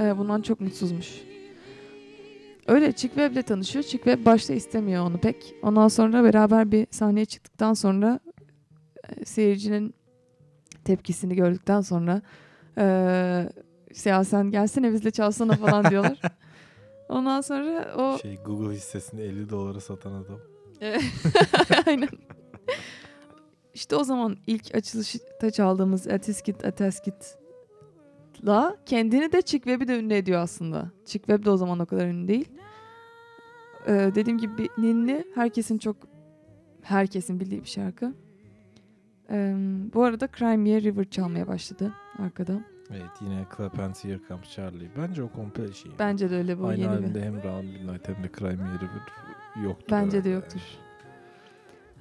e, 0.00 0.18
bundan 0.18 0.42
çok 0.42 0.60
mutsuzmuş. 0.60 1.26
Öyle 2.66 2.92
Chick 2.92 3.14
Webb'le 3.14 3.42
tanışıyor. 3.42 3.82
Chick 3.82 4.04
Webb 4.04 4.26
başta 4.26 4.54
istemiyor 4.54 5.06
onu 5.06 5.18
pek. 5.18 5.54
Ondan 5.62 5.88
sonra 5.88 6.24
beraber 6.24 6.72
bir 6.72 6.86
sahneye 6.90 7.24
çıktıktan 7.24 7.74
sonra 7.74 8.20
e, 8.25 8.25
seyircinin 9.24 9.94
tepkisini 10.84 11.34
gördükten 11.36 11.80
sonra 11.80 12.22
e, 12.78 13.48
işte 13.90 14.10
ya 14.10 14.24
sen 14.24 14.50
gelsene 14.50 14.92
bizle 14.92 15.10
çalsana 15.10 15.52
falan 15.56 15.90
diyorlar. 15.90 16.20
Ondan 17.08 17.40
sonra 17.40 17.94
o 17.96 18.18
Şey 18.18 18.38
Google 18.44 18.74
hissesini 18.74 19.20
50 19.20 19.50
dolara 19.50 19.80
satan 19.80 20.12
adam. 20.12 20.40
Aynen. 21.86 22.08
İşte 23.74 23.96
o 23.96 24.04
zaman 24.04 24.36
ilk 24.46 24.74
açılışta 24.74 25.50
çaldığımız 25.50 26.06
Atiskit 26.06 26.64
Ataskit'la 26.64 27.36
kendini 28.86 29.32
de 29.32 29.42
Chick 29.42 29.64
Webb'i 29.64 29.88
de 29.88 29.98
ünlü 29.98 30.14
ediyor 30.14 30.40
aslında. 30.40 30.90
Chick 31.06 31.26
Webb 31.26 31.44
de 31.44 31.50
o 31.50 31.56
zaman 31.56 31.78
o 31.78 31.86
kadar 31.86 32.06
ünlü 32.06 32.28
değil. 32.28 32.48
Ee, 33.86 34.10
dediğim 34.14 34.38
gibi 34.38 34.68
Ninni 34.78 35.24
herkesin 35.34 35.78
çok 35.78 35.96
herkesin 36.82 37.40
bildiği 37.40 37.60
bir 37.60 37.68
şarkı. 37.68 38.14
Ee, 39.30 39.54
bu 39.94 40.04
arada 40.04 40.28
Crimea 40.38 40.80
River 40.80 41.04
çalmaya 41.04 41.46
başladı 41.48 41.92
arkada. 42.18 42.60
Evet 42.90 43.10
yine 43.20 43.46
Clap 43.56 43.78
Hands 43.78 44.04
Here 44.04 44.20
Comes 44.28 44.50
Charlie. 44.50 44.88
Bence 44.96 45.22
o 45.22 45.28
komple 45.28 45.72
şey. 45.72 45.92
Bence 45.98 46.30
de 46.30 46.36
öyle 46.36 46.58
bu 46.58 46.66
Aynı 46.66 46.80
yeni 46.80 46.98
bir. 46.98 47.04
halde 47.06 47.22
hem 47.24 47.42
Round 47.42 47.64
Midnight 47.64 48.08
hem 48.08 48.22
de 48.24 48.30
Crimea 48.38 48.66
River 48.74 49.62
yoktur. 49.64 49.86
Bence 49.90 50.24
de 50.24 50.28
yoktur. 50.28 50.60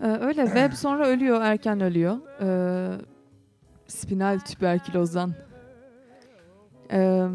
Ee, 0.01 0.07
öyle 0.07 0.45
Webb 0.45 0.73
sonra 0.73 1.07
ölüyor, 1.07 1.41
erken 1.41 1.81
ölüyor. 1.81 2.17
Ee, 2.41 2.97
spinal 3.87 4.39
tüberkülozdan. 4.39 5.33
Ee, 6.91 7.27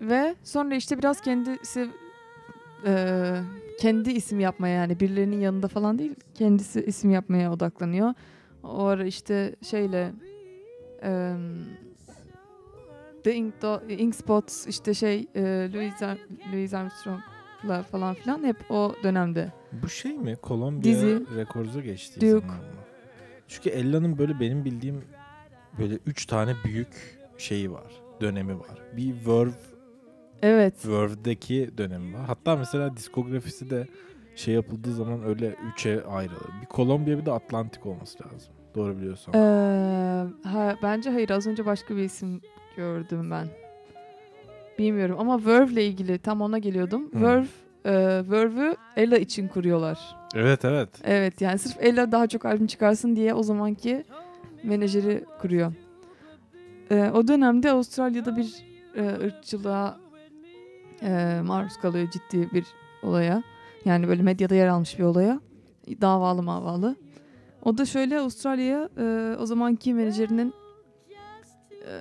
ve 0.00 0.34
sonra 0.42 0.74
işte 0.74 0.98
biraz 0.98 1.20
kendisi 1.20 1.90
e, 2.86 2.92
kendi 3.80 4.10
isim 4.10 4.40
yapmaya 4.40 4.74
yani 4.74 5.00
birilerinin 5.00 5.40
yanında 5.40 5.68
falan 5.68 5.98
değil 5.98 6.14
kendisi 6.34 6.80
isim 6.84 7.10
yapmaya 7.10 7.52
odaklanıyor. 7.52 8.14
O 8.62 8.84
ara 8.84 9.04
işte 9.04 9.56
şeyle 9.62 10.12
e, 11.02 11.32
The 13.24 13.34
Ink, 13.34 13.54
Do- 13.62 13.92
Ink 13.92 14.14
Spots 14.14 14.66
işte 14.66 14.94
şey 14.94 15.26
e, 15.34 15.42
Louis, 15.74 16.02
Ar- 16.02 16.18
Louis 16.52 16.74
Armstrong'la 16.74 17.82
falan 17.82 18.14
filan 18.14 18.44
hep 18.44 18.70
o 18.70 18.94
dönemde. 19.02 19.52
Bu 19.72 19.88
şey 19.88 20.12
mi? 20.18 20.36
Dizi. 20.82 21.20
Records'a 21.36 21.80
geçti. 21.80 22.20
Duke. 22.20 22.46
Çünkü 23.48 23.68
Ella'nın 23.70 24.18
böyle 24.18 24.40
benim 24.40 24.64
bildiğim 24.64 25.04
böyle 25.78 25.98
üç 26.06 26.26
tane 26.26 26.54
büyük 26.64 27.18
şeyi 27.38 27.72
var. 27.72 27.92
Dönemi 28.20 28.58
var. 28.58 28.78
Bir 28.96 29.14
Verve, 29.26 29.52
Evet. 30.42 30.88
Verve'deki 30.88 31.70
dönemi 31.78 32.14
var. 32.14 32.24
Hatta 32.26 32.56
mesela 32.56 32.96
diskografisi 32.96 33.70
de 33.70 33.86
şey 34.36 34.54
yapıldığı 34.54 34.92
zaman 34.92 35.24
öyle 35.24 35.56
üçe 35.72 36.04
ayrılır. 36.04 36.50
Bir 36.62 36.66
Columbia 36.76 37.18
bir 37.18 37.26
de 37.26 37.32
Atlantic 37.32 37.80
olması 37.84 38.18
lazım. 38.24 38.52
Doğru 38.74 38.96
biliyorsam. 38.96 39.34
Ee, 39.34 39.38
ha, 40.48 40.76
bence 40.82 41.10
hayır 41.10 41.30
az 41.30 41.46
önce 41.46 41.66
başka 41.66 41.96
bir 41.96 42.02
isim 42.02 42.40
gördüm 42.76 43.30
ben. 43.30 43.48
Bilmiyorum 44.78 45.16
ama 45.18 45.46
Verve'le 45.46 45.86
ilgili 45.86 46.18
tam 46.18 46.40
ona 46.40 46.58
geliyordum. 46.58 47.12
Hmm. 47.12 47.22
Verve 47.22 47.46
e, 47.84 47.92
Verve'ü 48.30 48.76
Ella 48.96 49.16
için 49.16 49.48
kuruyorlar. 49.48 50.16
Evet 50.34 50.64
evet. 50.64 50.88
Evet 51.04 51.40
yani 51.40 51.58
sırf 51.58 51.76
Ella 51.80 52.12
daha 52.12 52.26
çok 52.26 52.44
albüm 52.44 52.66
çıkarsın 52.66 53.16
diye 53.16 53.34
o 53.34 53.42
zamanki 53.42 54.04
menajeri 54.62 55.24
kuruyor. 55.40 55.72
Ee, 56.90 57.10
o 57.14 57.28
dönemde 57.28 57.70
Avustralya'da 57.70 58.36
bir 58.36 58.54
e, 58.96 59.26
ırkçılığa 59.26 60.00
e, 61.02 61.40
maruz 61.44 61.76
kalıyor 61.76 62.08
ciddi 62.10 62.50
bir 62.52 62.66
olaya. 63.02 63.42
Yani 63.84 64.08
böyle 64.08 64.22
medyada 64.22 64.54
yer 64.54 64.66
almış 64.66 64.98
bir 64.98 65.04
olaya. 65.04 65.40
Davalı 66.00 66.42
mavalı. 66.42 66.96
O 67.62 67.78
da 67.78 67.84
şöyle 67.86 68.18
Avustralya'ya 68.18 68.88
e, 68.98 69.36
o 69.40 69.46
zamanki 69.46 69.94
menajerinin 69.94 70.54
e, 71.86 71.92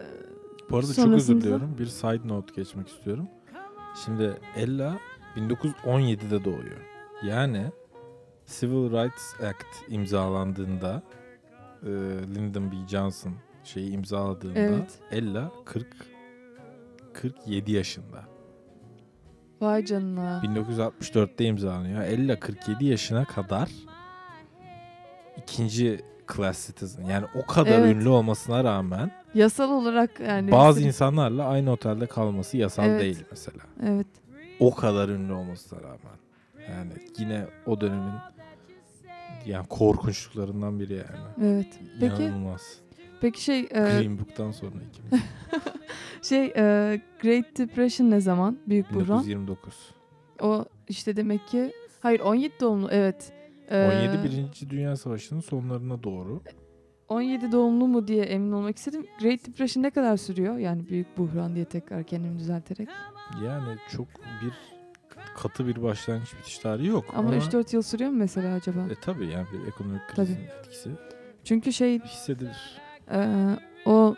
Bu 0.69 0.77
arada 0.77 0.93
çok 0.93 1.07
özür 1.07 1.41
diliyorum. 1.41 1.75
Bir 1.79 1.85
side 1.85 2.27
note 2.27 2.53
geçmek 2.55 2.87
istiyorum. 2.87 3.27
Şimdi 4.05 4.33
Ella 4.55 4.99
1917'de 5.35 6.45
doğuyor. 6.45 6.81
Yani 7.23 7.71
Civil 8.45 8.91
Rights 8.91 9.33
Act 9.43 9.89
imzalandığında 9.91 11.03
e, 11.83 11.89
Lyndon 12.35 12.71
B. 12.71 12.75
Johnson 12.87 13.33
şeyi 13.63 13.91
imzaladığında 13.91 14.59
Evet. 14.59 14.99
Ella 15.11 15.51
40 15.65 15.87
47 17.13 17.71
yaşında. 17.71 18.34
Vay 19.65 19.85
canına. 19.85 20.41
1964'te 20.45 21.45
imzalanıyor. 21.45 22.01
Ella 22.01 22.39
47 22.39 22.85
yaşına 22.85 23.25
kadar 23.25 23.69
ikinci 25.37 26.01
class 26.35 26.67
citizen. 26.67 27.03
Yani 27.05 27.25
o 27.35 27.45
kadar 27.45 27.79
Evet. 27.79 27.95
ünlü 27.95 28.09
olmasına 28.09 28.63
rağmen 28.63 29.11
Yasal 29.33 29.71
olarak 29.71 30.19
yani. 30.19 30.51
bazı 30.51 30.81
insanlarla 30.81 31.45
aynı 31.47 31.71
otelde 31.71 32.05
kalması 32.05 32.57
yasal 32.57 32.85
Evet. 32.85 33.01
değil 33.01 33.23
mesela. 33.31 33.63
Evet. 33.83 34.07
O 34.59 34.75
kadar 34.75 35.09
ünlü 35.09 35.33
olmasına 35.33 35.79
rağmen. 35.79 36.17
Yani 36.69 36.91
yine 37.17 37.45
o 37.65 37.81
dönemin 37.81 38.13
yani 39.45 39.67
korkunçluklarından 39.67 40.79
biri 40.79 40.93
yani. 40.93 41.27
Evet. 41.43 41.79
Peki 41.99 42.23
İnanılmaz. 42.23 42.61
peki 43.21 43.43
şey 43.43 43.59
e, 43.59 43.65
Green 43.69 44.19
Book'tan 44.19 44.51
sonra 44.51 44.75
ikimiz. 44.89 45.11
şey 46.25 46.45
e, 46.45 47.01
Great 47.21 47.57
Depression 47.57 48.11
ne 48.11 48.19
zaman? 48.19 48.57
Büyük 48.67 48.93
buhran. 48.93 49.23
1929. 49.23 49.73
O 50.41 50.65
işte 50.89 51.15
demek 51.15 51.47
ki 51.47 51.71
hayır 51.99 52.19
17 52.19 52.53
doğumlu 52.59 52.89
evet. 52.91 53.33
Ee, 53.69 54.07
17 54.07 54.23
Birinci 54.23 54.69
Dünya 54.69 54.95
Savaşı'nın 54.95 55.39
sonlarına 55.39 56.03
doğru. 56.03 56.41
17 57.09 57.51
doğumlu 57.51 57.87
mu 57.87 58.07
diye 58.07 58.23
emin 58.23 58.51
olmak 58.51 58.77
istedim. 58.77 59.05
Great 59.21 59.47
Depression 59.47 59.83
ne 59.83 59.89
kadar 59.89 60.17
sürüyor? 60.17 60.57
Yani 60.57 60.89
büyük 60.89 61.17
buhran 61.17 61.55
diye 61.55 61.65
tekrar 61.65 62.03
kendimi 62.03 62.39
düzelterek. 62.39 62.89
Yani 63.45 63.77
çok 63.91 64.07
bir 64.41 64.53
katı 65.35 65.67
bir 65.67 65.83
başlangıç 65.83 66.33
bitiş 66.37 66.57
tarihi 66.59 66.87
yok. 66.87 67.05
Ama, 67.13 67.29
Ama, 67.29 67.37
3-4 67.37 67.75
yıl 67.75 67.81
sürüyor 67.81 68.09
mu 68.09 68.17
mesela 68.17 68.55
acaba? 68.55 68.79
e, 68.79 68.95
tabii 69.01 69.25
yani 69.27 69.47
bir 69.53 69.67
ekonomik 69.67 70.01
krizin 70.07 70.35
etkisi 70.35 70.89
Çünkü 71.43 71.73
şey 71.73 71.99
hissedilir. 71.99 72.81
Ee, 73.11 73.57
o 73.85 74.15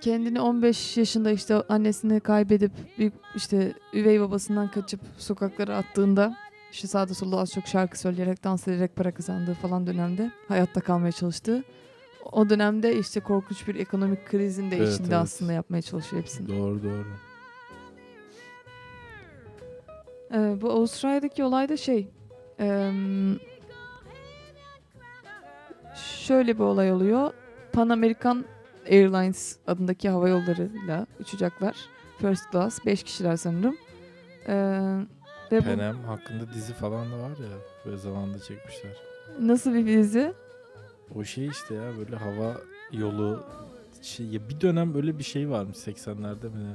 kendini 0.00 0.40
15 0.40 0.96
yaşında 0.96 1.30
işte 1.30 1.54
annesini 1.68 2.20
kaybedip 2.20 2.72
işte 3.34 3.72
üvey 3.94 4.20
babasından 4.20 4.70
kaçıp 4.70 5.00
sokaklara 5.18 5.76
attığında 5.76 6.36
işte 6.72 6.88
sağda 6.88 7.14
solda 7.14 7.38
az 7.38 7.50
çok 7.50 7.66
şarkı 7.66 7.98
söyleyerek 7.98 8.44
dans 8.44 8.68
ederek 8.68 8.96
para 8.96 9.14
kazandığı 9.14 9.54
falan 9.54 9.86
dönemde 9.86 10.30
hayatta 10.48 10.80
kalmaya 10.80 11.12
çalıştığı 11.12 11.64
o 12.32 12.50
dönemde 12.50 12.98
işte 12.98 13.20
korkunç 13.20 13.68
bir 13.68 13.74
ekonomik 13.74 14.26
krizin 14.26 14.70
de 14.70 14.76
Evet, 14.76 14.92
içinde 14.92 15.08
evet. 15.08 15.16
aslında 15.22 15.52
yapmaya 15.52 15.82
çalışıyor 15.82 16.22
hepsini. 16.22 16.48
Doğru 16.48 16.82
doğru. 16.82 17.06
Ee, 20.34 20.60
bu 20.60 20.70
Avustralya'daki 20.70 21.44
olay 21.44 21.68
da 21.68 21.76
şey 21.76 22.08
em, 22.58 23.38
şöyle 25.94 26.54
bir 26.54 26.62
olay 26.62 26.92
oluyor. 26.92 27.32
Pan 27.72 27.88
American 27.88 28.44
Airlines 28.90 29.56
adındaki 29.66 30.08
hava 30.08 30.28
yollarıyla 30.28 31.06
uçacaklar. 31.20 31.76
First 32.18 32.52
class. 32.52 32.86
5 32.86 33.02
kişiler 33.02 33.36
sanırım. 33.36 33.76
Ee, 34.48 34.54
ve 35.52 35.60
bu 35.60 35.64
Penem 35.64 35.96
hakkında 36.06 36.52
dizi 36.54 36.72
falan 36.72 37.12
da 37.12 37.18
var 37.18 37.30
ya. 37.30 37.58
Böyle 37.86 37.96
zamanda 37.96 38.38
çekmişler. 38.38 38.92
nasıl 39.40 39.74
bir 39.74 39.86
dizi? 39.86 40.32
O 41.14 41.24
şey 41.24 41.46
işte 41.46 41.74
ya 41.74 41.96
böyle 41.98 42.16
hava 42.16 42.56
yolu 42.92 43.44
şey 44.02 44.26
ya 44.26 44.48
bir 44.48 44.60
dönem 44.60 44.94
böyle 44.94 45.18
bir 45.18 45.24
şey 45.24 45.50
varmış 45.50 45.76
80'lerde 45.78 46.44
mi 46.48 46.64
ne? 46.64 46.74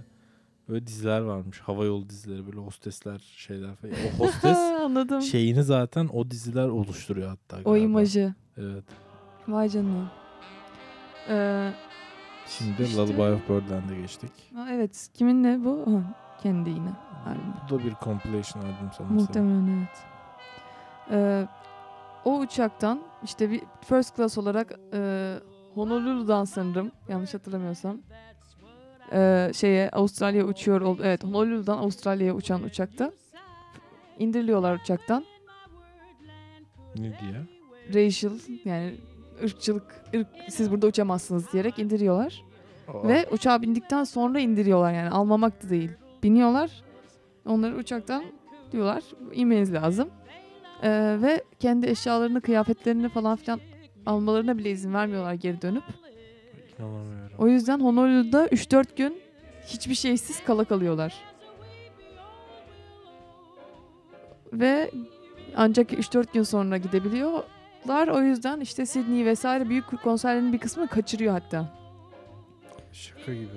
Böyle 0.70 0.88
diziler 0.88 1.20
varmış. 1.22 1.60
Hava 1.60 1.86
yolu 1.86 2.10
dizileri 2.10 2.46
böyle 2.48 2.58
hostesler 2.60 3.20
şeyler 3.38 3.76
falan. 3.76 3.94
O 3.94 4.20
hostes 4.26 4.58
Anladım. 4.58 5.22
şeyini 5.22 5.64
zaten 5.64 6.10
o 6.14 6.32
diziler 6.32 6.68
oluşturuyor 6.68 7.30
hatta. 7.30 7.58
o 7.58 7.64
galiba. 7.74 7.78
imajı. 7.78 8.34
Evet. 8.58 8.84
Vay 9.48 9.70
canına. 9.70 10.12
Ee, 11.30 11.72
Şimdi 12.48 12.84
İşte- 12.84 12.98
Lullaby 12.98 13.22
of 13.22 13.50
Birdland'e 13.50 13.96
geçtik. 14.02 14.32
ha, 14.56 14.68
evet. 14.72 15.10
Kiminle 15.14 15.66
bu? 15.66 15.86
Ha, 15.88 16.14
kendi 16.44 16.70
yine. 16.70 16.90
albüm. 17.26 17.54
Bu 17.70 17.80
da 17.80 17.84
bir 17.86 17.94
compilation 18.04 18.64
albüm 18.64 18.78
sanırsam. 18.98 19.14
Muhtemelen 19.14 19.78
evet. 19.78 19.98
Ee, 21.12 21.48
o 22.26 22.40
uçaktan 22.40 23.00
işte 23.24 23.52
bir 23.52 23.62
first 23.82 24.16
class 24.16 24.38
olarak 24.38 24.80
e, 24.94 25.34
Honolulu'dan 25.74 26.46
sanırım 26.46 26.92
yanlış 27.10 27.34
hatırlamıyorsam 27.34 27.98
Ee, 29.14 29.52
şeye 29.56 29.90
Avustralya'ya 29.90 30.48
uçuyor. 30.48 30.82
ol- 30.82 31.00
Evet 31.04 31.24
Honolulu'dan 31.24 31.78
Avustralya'ya 31.78 32.34
uçan 32.36 32.64
uçakta. 32.64 33.12
indiriliyorlar 34.20 34.76
uçaktan. 34.76 35.26
Ne 36.96 37.02
diye? 37.20 37.42
Racial 38.06 38.34
yani 38.66 38.96
ırkçılık, 39.44 40.02
ırk, 40.16 40.28
siz 40.50 40.72
burada 40.72 40.88
uçamazsınız 40.88 41.52
diyerek 41.54 41.80
indiriyorlar. 41.80 42.44
Aa, 42.88 43.08
Ve 43.08 43.26
uçağa 43.32 43.62
bindikten 43.62 44.04
sonra 44.04 44.40
indiriyorlar 44.40 44.94
yani 44.94 45.10
almamak 45.10 45.64
da 45.64 45.70
değil. 45.70 45.92
Biniyorlar. 46.24 46.72
Onları 47.46 47.76
uçaktan 47.76 48.24
diyorlar 48.72 49.04
inmeniz 49.34 49.74
lazım. 49.74 50.10
Ee, 50.84 51.18
ve 51.22 51.44
kendi 51.60 51.88
eşyalarını, 51.88 52.42
kıyafetlerini 52.42 53.10
falan 53.10 53.36
filan 53.36 53.60
almalarına 54.06 54.58
bile 54.58 54.72
izin 54.72 54.94
vermiyorlar 54.94 55.34
geri 55.34 55.62
dönüp. 55.62 55.84
inanamıyorum. 56.80 57.38
O 57.38 57.48
yüzden 57.48 57.80
Honolulu'da 57.80 58.48
3-4 58.48 58.86
gün 58.98 59.18
hiçbir 59.66 59.96
şeysiz 59.96 60.44
kala 60.44 60.64
kalıyorlar. 60.64 61.14
Ve 64.54 64.92
ancak 65.56 65.92
3-4 65.92 66.34
gün 66.34 66.44
sonra 66.44 66.78
gidebiliyorlar. 67.86 68.08
O 68.08 68.22
yüzden 68.22 68.60
işte 68.60 68.86
Sydney 68.86 69.26
vesaire 69.26 69.70
büyük 69.70 70.04
konserlerin 70.04 70.54
bir 70.54 70.60
kısmını 70.60 70.88
kaçırıyor 70.88 71.34
hatta. 71.34 71.70
Şaka 72.92 73.34
gibi. 73.34 73.48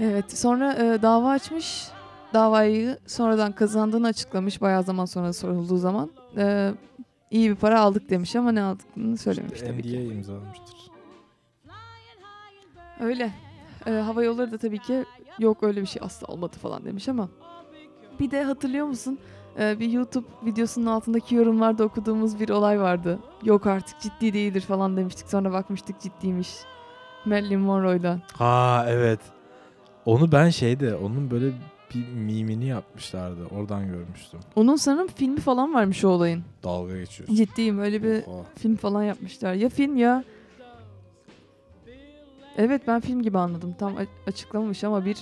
Evet 0.00 0.38
sonra 0.38 0.72
e, 0.74 1.02
dava 1.02 1.30
açmış. 1.30 1.88
Davayı 2.34 2.98
sonradan 3.06 3.52
kazandığını 3.52 4.06
açıklamış 4.06 4.60
bayağı 4.60 4.82
zaman 4.82 5.04
sonra 5.04 5.32
sorulduğu 5.32 5.76
zaman. 5.76 6.10
E, 6.36 6.72
iyi 7.30 7.50
bir 7.50 7.56
para 7.56 7.80
aldık 7.80 8.10
demiş 8.10 8.36
ama 8.36 8.52
ne 8.52 8.62
aldıklarını 8.62 9.16
söylememiş 9.16 9.54
İşte 9.54 9.66
tabii 9.66 9.82
ki. 9.82 10.00
İmzalamıştır. 10.02 10.76
Öyle. 13.00 13.30
E, 13.86 13.90
hava 13.90 14.24
yolları 14.24 14.52
da 14.52 14.58
tabii 14.58 14.78
ki 14.78 15.04
yok 15.38 15.62
öyle 15.62 15.80
bir 15.80 15.86
şey 15.86 16.02
asla 16.04 16.26
olmadı 16.26 16.56
falan 16.62 16.84
demiş 16.84 17.08
ama. 17.08 17.28
Bir 18.20 18.30
de 18.30 18.42
hatırlıyor 18.42 18.86
musun? 18.86 19.18
E, 19.58 19.80
bir 19.80 19.90
YouTube 19.90 20.26
videosunun 20.44 20.86
altındaki 20.86 21.34
yorumlarda 21.34 21.84
okuduğumuz 21.84 22.40
bir 22.40 22.48
olay 22.48 22.80
vardı. 22.80 23.18
Yok 23.44 23.66
artık 23.66 24.00
ciddi 24.00 24.32
değildir 24.32 24.60
falan 24.60 24.96
demiştik. 24.96 25.28
Sonra 25.28 25.52
bakmıştık 25.52 26.00
ciddiymiş. 26.00 26.48
Marilyn 27.24 27.60
Monroe'yla. 27.60 28.18
Ha 28.32 28.86
evet. 28.88 29.20
Onu 30.04 30.32
ben 30.32 30.48
şeyde 30.50 30.96
onun 30.96 31.30
böyle 31.30 31.52
bir 31.94 32.08
mimini 32.08 32.66
yapmışlardı. 32.66 33.46
Oradan 33.46 33.86
görmüştüm. 33.86 34.40
Onun 34.56 34.76
sanırım 34.76 35.06
filmi 35.06 35.40
falan 35.40 35.74
varmış 35.74 36.04
o 36.04 36.08
olayın. 36.08 36.44
Dalga 36.64 36.96
geçiyorsun. 36.98 37.34
Ciddiyim 37.34 37.78
öyle 37.78 38.02
bir 38.02 38.26
Oha. 38.26 38.44
film 38.58 38.76
falan 38.76 39.02
yapmışlar. 39.02 39.54
Ya 39.54 39.68
film 39.68 39.96
ya 39.96 40.24
Evet 42.56 42.82
ben 42.86 43.00
film 43.00 43.22
gibi 43.22 43.38
anladım. 43.38 43.74
Tam 43.78 43.94
açıklamamış 44.26 44.84
ama 44.84 45.04
bir 45.04 45.18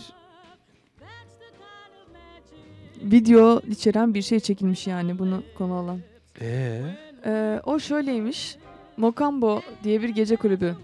video 3.02 3.60
içeren 3.70 4.14
bir 4.14 4.22
şey 4.22 4.40
çekilmiş 4.40 4.86
yani 4.86 5.18
bunu 5.18 5.42
konu 5.58 5.74
alan. 5.74 5.98
Ee? 6.40 6.80
Ee, 7.26 7.60
o 7.64 7.78
şöyleymiş. 7.78 8.56
Mokambo 8.96 9.60
diye 9.84 10.02
bir 10.02 10.08
gece 10.08 10.36
kulübü. 10.36 10.76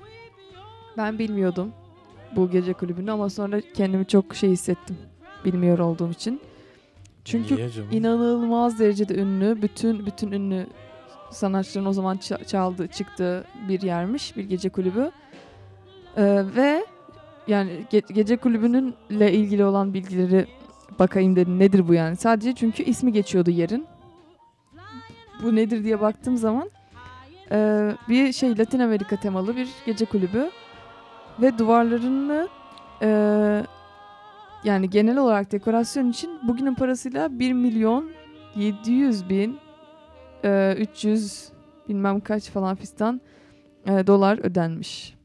Ben 0.97 1.19
bilmiyordum 1.19 1.73
bu 2.37 2.51
gece 2.51 2.73
kulübünü 2.73 3.11
ama 3.11 3.31
sonra 3.31 3.61
kendimi 3.75 4.07
çok 4.07 4.35
şey 4.35 4.51
hissettim. 4.51 4.97
Bilmiyor 5.45 5.79
olduğum 5.79 6.11
için. 6.11 6.41
Çünkü 7.25 7.71
inanılmaz 7.93 8.79
derecede 8.79 9.15
ünlü. 9.15 9.63
Bütün 9.63 10.07
bütün 10.07 10.33
ünlü 10.33 10.67
sanatçıların 11.31 11.87
o 11.89 11.93
zaman 11.93 12.17
ça- 12.17 12.45
çaldığı 12.47 12.87
çıktığı 12.89 13.45
bir 13.69 13.83
yermiş. 13.83 14.37
Bir 14.37 14.45
gece 14.45 14.69
kulübü. 14.69 15.11
Ee, 16.17 16.43
ve 16.57 16.85
yani 17.49 17.71
ge- 17.93 18.13
gece 18.13 18.37
kulübününle 18.37 19.33
ilgili 19.33 19.65
olan 19.65 19.95
bilgileri 19.95 20.47
bakayım 20.99 21.37
dedim. 21.37 21.59
Nedir 21.59 21.89
bu 21.89 21.95
yani? 21.95 22.17
Sadece 22.17 22.55
çünkü 22.55 22.83
ismi 22.83 23.13
geçiyordu 23.13 23.51
yerin. 23.51 23.87
Bu 25.43 25.57
nedir 25.57 25.85
diye 25.85 26.01
baktığım 26.01 26.37
zaman 26.37 26.71
e, 27.53 27.91
bir 28.09 28.33
şey 28.33 28.59
Latin 28.59 28.79
Amerika 28.79 29.17
temalı 29.17 29.57
bir 29.57 29.69
gece 29.87 30.05
kulübü 30.05 30.51
ve 31.41 31.59
duvarlarını 31.59 32.49
e, 33.03 33.09
yani 34.65 34.91
genel 34.91 35.19
olarak 35.19 35.53
dekorasyon 35.53 36.11
için 36.11 36.31
bugünün 36.49 36.75
parasıyla 36.75 37.39
1 37.39 37.53
milyon 37.53 38.11
700 38.57 39.29
bin 39.29 39.59
e, 40.45 40.77
300 40.79 41.49
bilmem 41.89 42.21
kaç 42.21 42.51
falan 42.51 42.77
fistan 42.77 43.21
e, 43.87 44.07
dolar 44.07 44.39
ödenmiş. 44.39 45.17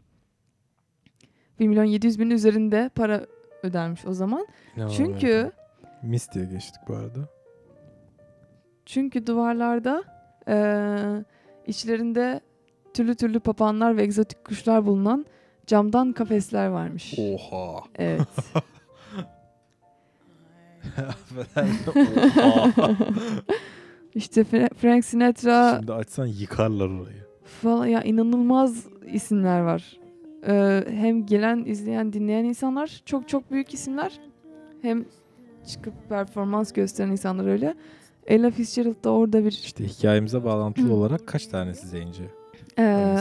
1 1.60 1.67
milyon 1.67 1.84
700 1.84 2.19
bin 2.19 2.30
üzerinde 2.30 2.89
para 2.95 3.26
ödenmiş 3.63 4.06
o 4.06 4.13
zaman. 4.13 4.47
İnanamıyorum. 4.76 5.06
Çünkü 5.19 5.52
Mis 6.04 6.32
diye 6.32 6.45
geçtik 6.45 6.82
bu 6.88 6.95
arada. 6.95 7.19
çünkü 8.86 9.28
duvarlarda 9.28 10.04
e, 10.47 10.56
içlerinde 11.67 12.41
türlü 12.93 13.15
türlü 13.15 13.39
papağanlar 13.39 13.97
ve 13.97 14.04
egzotik 14.04 14.45
kuşlar 14.45 14.86
bulunan 14.86 15.26
camdan 15.67 16.13
kafesler 16.13 16.67
varmış. 16.67 17.15
Oha. 17.19 17.84
Evet. 17.95 18.28
İşte 24.15 24.41
Fra- 24.41 24.74
Frank 24.74 25.06
Sinatra 25.06 25.76
Şimdi 25.80 25.93
açsan 25.93 26.26
yıkarlar 26.26 26.88
orayı. 26.89 27.26
falan 27.62 27.86
ya 27.86 28.02
inanılmaz 28.04 28.86
isimler 29.06 29.60
var. 29.60 29.97
Ee, 30.47 30.84
hem 30.89 31.25
gelen, 31.25 31.65
izleyen, 31.65 32.13
dinleyen 32.13 32.43
insanlar 32.43 33.01
çok 33.06 33.27
çok 33.27 33.51
büyük 33.51 33.73
isimler. 33.73 34.19
Hem 34.82 35.06
çıkıp 35.67 35.93
performans 36.10 36.73
gösteren 36.73 37.12
insanlar 37.12 37.47
öyle. 37.47 37.75
Ella 38.27 38.51
Fitzgerald 38.51 39.04
da 39.04 39.10
orada 39.12 39.43
bir 39.43 39.51
İşte 39.51 39.88
hikayemize 39.88 40.43
bağlantılı 40.43 40.93
olarak 40.93 41.27
kaç 41.27 41.47
tanesi 41.47 41.88
zenci 41.88 42.23
ee, 42.80 43.17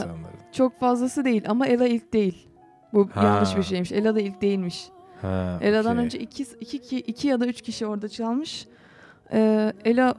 çok 0.52 0.80
fazlası 0.80 1.24
değil 1.24 1.42
ama 1.48 1.66
Ella 1.66 1.86
ilk 1.86 2.12
değil. 2.12 2.48
Bu 2.92 3.08
Ha. 3.12 3.24
yanlış 3.24 3.56
bir 3.56 3.62
şeymiş. 3.62 3.92
Ella 3.92 4.14
da 4.14 4.20
ilk 4.20 4.42
değilmiş. 4.42 4.88
Ha, 5.22 5.58
Ella'dan 5.62 5.92
okey. 5.92 6.04
önce 6.04 6.18
iki, 6.18 6.42
iki, 6.60 6.76
iki, 6.76 6.98
iki 6.98 7.28
ya 7.28 7.40
da 7.40 7.46
üç 7.46 7.62
kişi 7.62 7.86
orada 7.86 8.08
çalmış. 8.08 8.66
Ee, 9.32 9.72
Ella 9.84 10.14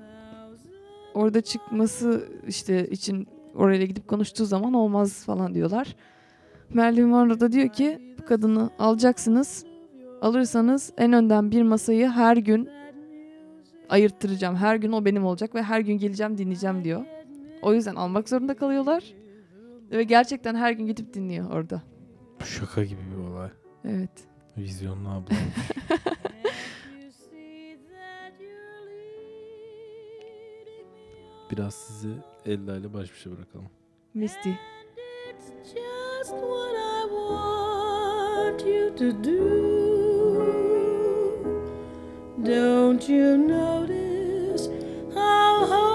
orada 1.13 1.41
çıkması 1.41 2.27
işte 2.47 2.87
için 2.87 3.27
oraya 3.55 3.85
gidip 3.85 4.07
konuştuğu 4.07 4.45
zaman 4.45 4.73
olmaz 4.73 5.25
falan 5.25 5.53
diyorlar. 5.53 5.95
Marilyn 6.73 7.07
Monroe 7.07 7.39
da 7.39 7.51
diyor 7.51 7.69
ki 7.69 8.15
bu 8.19 8.25
kadını 8.25 8.69
alacaksınız. 8.79 9.65
Alırsanız 10.21 10.93
en 10.97 11.13
önden 11.13 11.51
bir 11.51 11.61
masayı 11.63 12.07
her 12.09 12.37
gün 12.37 12.69
ayırttıracağım. 13.89 14.55
Her 14.55 14.75
gün 14.75 14.91
o 14.91 15.05
benim 15.05 15.25
olacak 15.25 15.55
ve 15.55 15.63
her 15.63 15.79
gün 15.79 15.97
geleceğim 15.97 16.37
dinleyeceğim 16.37 16.83
diyor. 16.83 17.05
O 17.61 17.73
yüzden 17.73 17.95
almak 17.95 18.29
zorunda 18.29 18.53
kalıyorlar. 18.55 19.13
Ve 19.91 20.03
gerçekten 20.03 20.55
her 20.55 20.71
gün 20.71 20.87
gidip 20.87 21.13
dinliyor 21.13 21.51
orada. 21.51 21.81
Bu 22.41 22.45
şaka 22.45 22.83
gibi 22.83 23.01
bir 23.11 23.23
olay. 23.31 23.49
Evet. 23.85 24.11
Vizyonlu 24.57 25.09
abla. 25.09 25.35
Biraz 31.51 31.73
sizi 31.73 32.09
Ella 32.45 32.77
ile 32.77 32.93
baş 32.93 33.11
başa 33.11 33.31
bırakalım. 33.31 33.69
Misty. 34.13 34.49
Just 36.31 36.43
what 36.45 36.75
I 36.77 37.07
want 37.11 38.65
you 38.65 38.91
to 38.95 39.11
do. 39.11 39.37
Don't 42.41 43.09
you 43.09 43.37
notice 43.37 44.69
how 45.13 45.65
hopelessly 45.65 45.90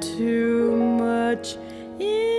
too 0.00 0.76
much 0.76 1.56
in 1.98 2.35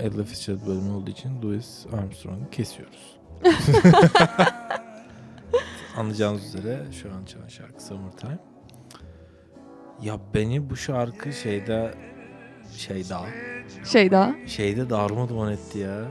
bölüm 0.00 0.14
Ella 0.14 0.24
Fitzgerald 0.24 0.66
bölümü 0.66 0.90
olduğu 0.92 1.10
için 1.10 1.42
Louis 1.42 1.86
Armstrong'u 1.92 2.50
kesiyoruz. 2.50 3.20
Anlayacağınız 5.96 6.44
üzere 6.54 6.82
şu 7.02 7.08
an 7.12 7.24
çalan 7.24 7.48
şarkı 7.48 7.82
Summertime. 7.84 8.38
Ya 10.02 10.18
beni 10.34 10.70
bu 10.70 10.76
şarkı 10.76 11.32
şeyde 11.32 11.94
şey 12.76 13.08
daha 13.08 13.26
Şey 13.84 14.10
daha. 14.10 14.34
şeyde 14.46 14.90
darma 14.90 15.28
duman 15.28 15.52
etti 15.52 15.78
ya. 15.78 16.04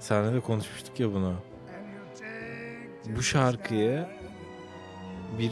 Seninle 0.00 0.34
de 0.34 0.40
konuşmuştuk 0.40 1.00
ya 1.00 1.12
bunu. 1.12 1.34
Bu 3.16 3.22
şarkıyı 3.22 4.06
bir 5.38 5.50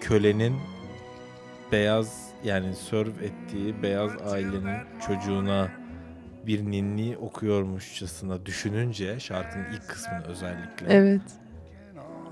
kölenin 0.00 0.56
beyaz 1.72 2.28
yani 2.44 2.74
serve 2.76 3.24
ettiği 3.24 3.82
beyaz 3.82 4.10
ailenin 4.32 4.76
çocuğuna 5.06 5.68
bir 6.46 6.64
ninni 6.64 7.16
okuyormuşçasına 7.16 8.46
düşününce 8.46 9.20
şarkının 9.20 9.64
ilk 9.72 9.88
kısmını 9.88 10.24
özellikle. 10.26 10.86
Evet. 10.88 11.22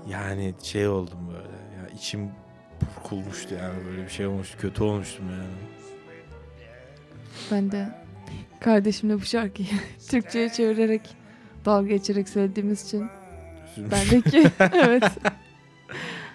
Yani 0.09 0.53
şey 0.63 0.87
oldum 0.87 1.19
böyle. 1.27 1.81
Ya 1.81 1.89
içim 1.95 2.31
burkulmuştu 2.81 3.55
yani 3.55 3.85
böyle 3.85 4.03
bir 4.03 4.09
şey 4.09 4.25
olmuştu. 4.27 4.57
Kötü 4.61 4.83
olmuştum 4.83 5.25
yani. 5.31 5.53
Ben 7.51 7.71
de 7.71 7.87
kardeşimle 8.59 9.15
bu 9.15 9.21
şarkıyı 9.25 9.67
Türkçe'ye 10.09 10.49
çevirerek 10.49 11.01
dalga 11.65 11.87
geçerek 11.87 12.29
söylediğimiz 12.29 12.85
için 12.85 13.09
Üzülmüştüm. 13.71 13.91
bendeki 13.91 14.51
evet 14.73 15.03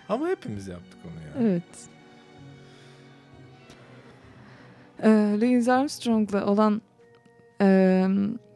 Ama 0.09 0.29
hepimiz 0.29 0.69
yaptık 0.69 0.99
onu 1.05 1.43
ya. 1.45 1.49
evet. 1.51 1.63
Ee, 5.03 5.09
Louis 5.41 5.69
Armstrong'la 5.69 6.47
olan 6.47 6.83
e, 7.61 8.07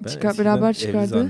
Ben 0.04 0.08
çıkar, 0.08 0.38
beraber 0.38 0.72
çıkardı. 0.72 1.28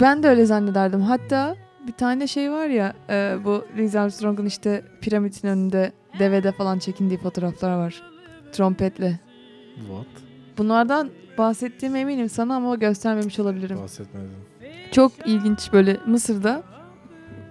Ben 0.00 0.22
de 0.22 0.28
öyle 0.28 0.44
zannederdim. 0.46 1.00
Hatta 1.00 1.56
bir 1.86 1.92
tane 1.92 2.26
şey 2.26 2.50
var 2.50 2.66
ya 2.66 2.92
e, 3.10 3.36
bu 3.44 3.64
Louis 3.78 3.94
Armstrong'un 3.94 4.46
işte 4.46 4.82
piramidin 5.00 5.48
önünde 5.48 5.92
devede 6.18 6.52
falan 6.52 6.78
çekindiği 6.78 7.18
fotoğraflar 7.18 7.76
var. 7.76 8.02
Trompetle. 8.52 9.20
What? 9.76 10.06
Bunlardan 10.58 11.10
bahsettiğime 11.38 12.00
eminim 12.00 12.28
sana 12.28 12.56
ama 12.56 12.74
göstermemiş 12.74 13.38
olabilirim. 13.38 13.78
Bahsetmedim. 13.82 14.30
Çok 14.92 15.12
ilginç 15.26 15.72
böyle 15.72 15.96
Mısır'da 16.06 16.62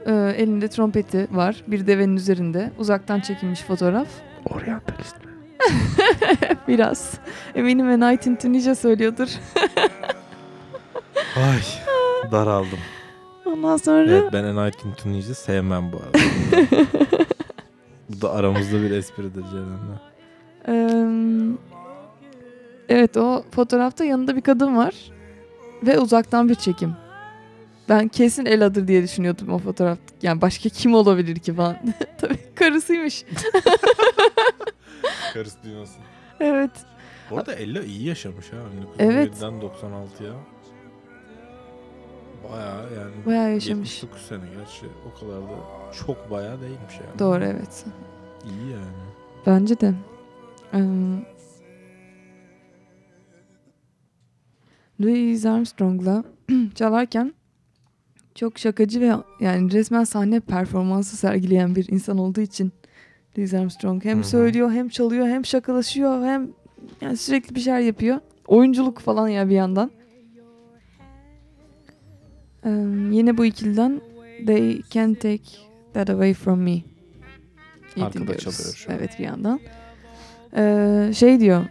e, 0.05 0.33
elinde 0.37 0.67
trompeti 0.67 1.27
var. 1.31 1.63
Bir 1.67 1.87
devenin 1.87 2.15
üzerinde. 2.15 2.71
Uzaktan 2.77 3.19
çekilmiş 3.19 3.61
fotoğraf. 3.61 4.07
Orientalist 4.49 5.25
mi? 5.25 5.31
Biraz. 6.67 7.13
Eminim 7.55 7.89
ve 7.89 8.11
Night 8.11 8.27
in 8.27 8.35
Tunisia 8.35 8.75
söylüyordur. 8.75 9.27
Ay 11.35 11.61
daraldım. 12.31 12.79
Ondan 13.45 13.77
sonra 13.77 14.11
Evet 14.11 14.33
ben 14.33 14.43
A 14.43 14.65
Night 14.65 14.85
in 14.85 14.93
Tunisia'yı 14.93 15.35
sevmem 15.35 15.91
bu 15.91 15.97
arada. 15.97 16.17
bu 18.09 18.21
da 18.21 18.31
aramızda 18.31 18.81
bir 18.81 18.91
espridir 18.91 19.43
Ceren'le. 19.51 20.13
Evet 22.89 23.17
o 23.17 23.43
fotoğrafta 23.51 24.03
yanında 24.03 24.35
bir 24.35 24.41
kadın 24.41 24.77
var 24.77 24.95
ve 25.83 25.99
uzaktan 25.99 26.49
bir 26.49 26.55
çekim. 26.55 26.95
Ben 27.89 28.07
kesin 28.07 28.45
Ela'dır 28.45 28.87
diye 28.87 29.03
düşünüyordum 29.03 29.49
o 29.49 29.57
fotoğraf. 29.57 29.97
Yani 30.21 30.41
başka 30.41 30.69
kim 30.69 30.93
olabilir 30.95 31.35
ki 31.35 31.53
falan. 31.53 31.75
Tabii 32.21 32.37
karısıymış. 32.55 33.25
Karısı 35.33 35.63
duymasın. 35.63 36.01
Evet. 36.39 36.71
Bu 37.31 37.37
arada 37.37 37.53
Ella 37.53 37.83
iyi 37.83 38.07
yaşamış 38.07 38.53
ha. 38.53 38.57
Evet. 38.99 39.35
1917'den 39.35 39.61
96'ya. 39.61 40.33
Bayağı 42.51 42.93
yani. 42.93 43.25
Bayağı 43.25 43.53
yaşamış. 43.53 44.03
79 44.03 44.21
sene 44.27 44.55
gerçi. 44.57 44.85
O 45.07 45.19
kadar 45.19 45.41
da 45.41 45.55
çok 46.05 46.31
bayağı 46.31 46.61
değilmiş 46.61 46.93
yani. 47.07 47.19
Doğru 47.19 47.43
evet. 47.43 47.85
İyi 48.45 48.71
yani. 48.71 48.85
Bence 49.45 49.79
de. 49.79 49.93
Eee, 50.73 50.81
Louis 55.01 55.45
Armstrong'la 55.45 56.23
çalarken 56.75 57.33
çok 58.35 58.59
şakacı 58.59 59.01
ve 59.01 59.13
yani 59.39 59.71
resmen 59.71 60.03
sahne 60.03 60.39
performansı 60.39 61.17
sergileyen 61.17 61.75
bir 61.75 61.87
insan 61.91 62.17
olduğu 62.17 62.41
için 62.41 62.71
Louis 63.37 63.53
Armstrong 63.53 64.05
hem 64.05 64.17
Hı 64.17 64.21
hı. 64.21 64.27
söylüyor 64.27 64.71
hem 64.71 64.89
çalıyor 64.89 65.27
hem 65.27 65.45
şakalaşıyor 65.45 66.25
hem 66.25 66.49
yani 67.01 67.17
sürekli 67.17 67.55
bir 67.55 67.59
şeyler 67.59 67.79
yapıyor. 67.79 68.19
Oyunculuk 68.47 68.99
falan 68.99 69.27
ya 69.27 69.49
bir 69.49 69.55
yandan. 69.55 69.91
Eee, 72.65 72.71
yine 73.11 73.37
bu 73.37 73.45
ikiliden 73.45 74.01
They 74.47 74.81
Can't 74.89 75.21
Take 75.21 75.41
That 75.93 76.09
Away 76.09 76.33
From 76.33 76.59
Me. 76.61 76.71
İyi 76.71 78.05
Arkada 78.05 78.13
dinliyoruz. 78.13 78.43
çalıyor 78.43 78.75
şu 78.75 78.91
an. 78.91 78.97
Evet 78.97 79.19
bir 79.19 79.23
yandan. 79.23 79.59
Ee, 80.55 81.11
şey 81.15 81.39
diyor 81.39 81.65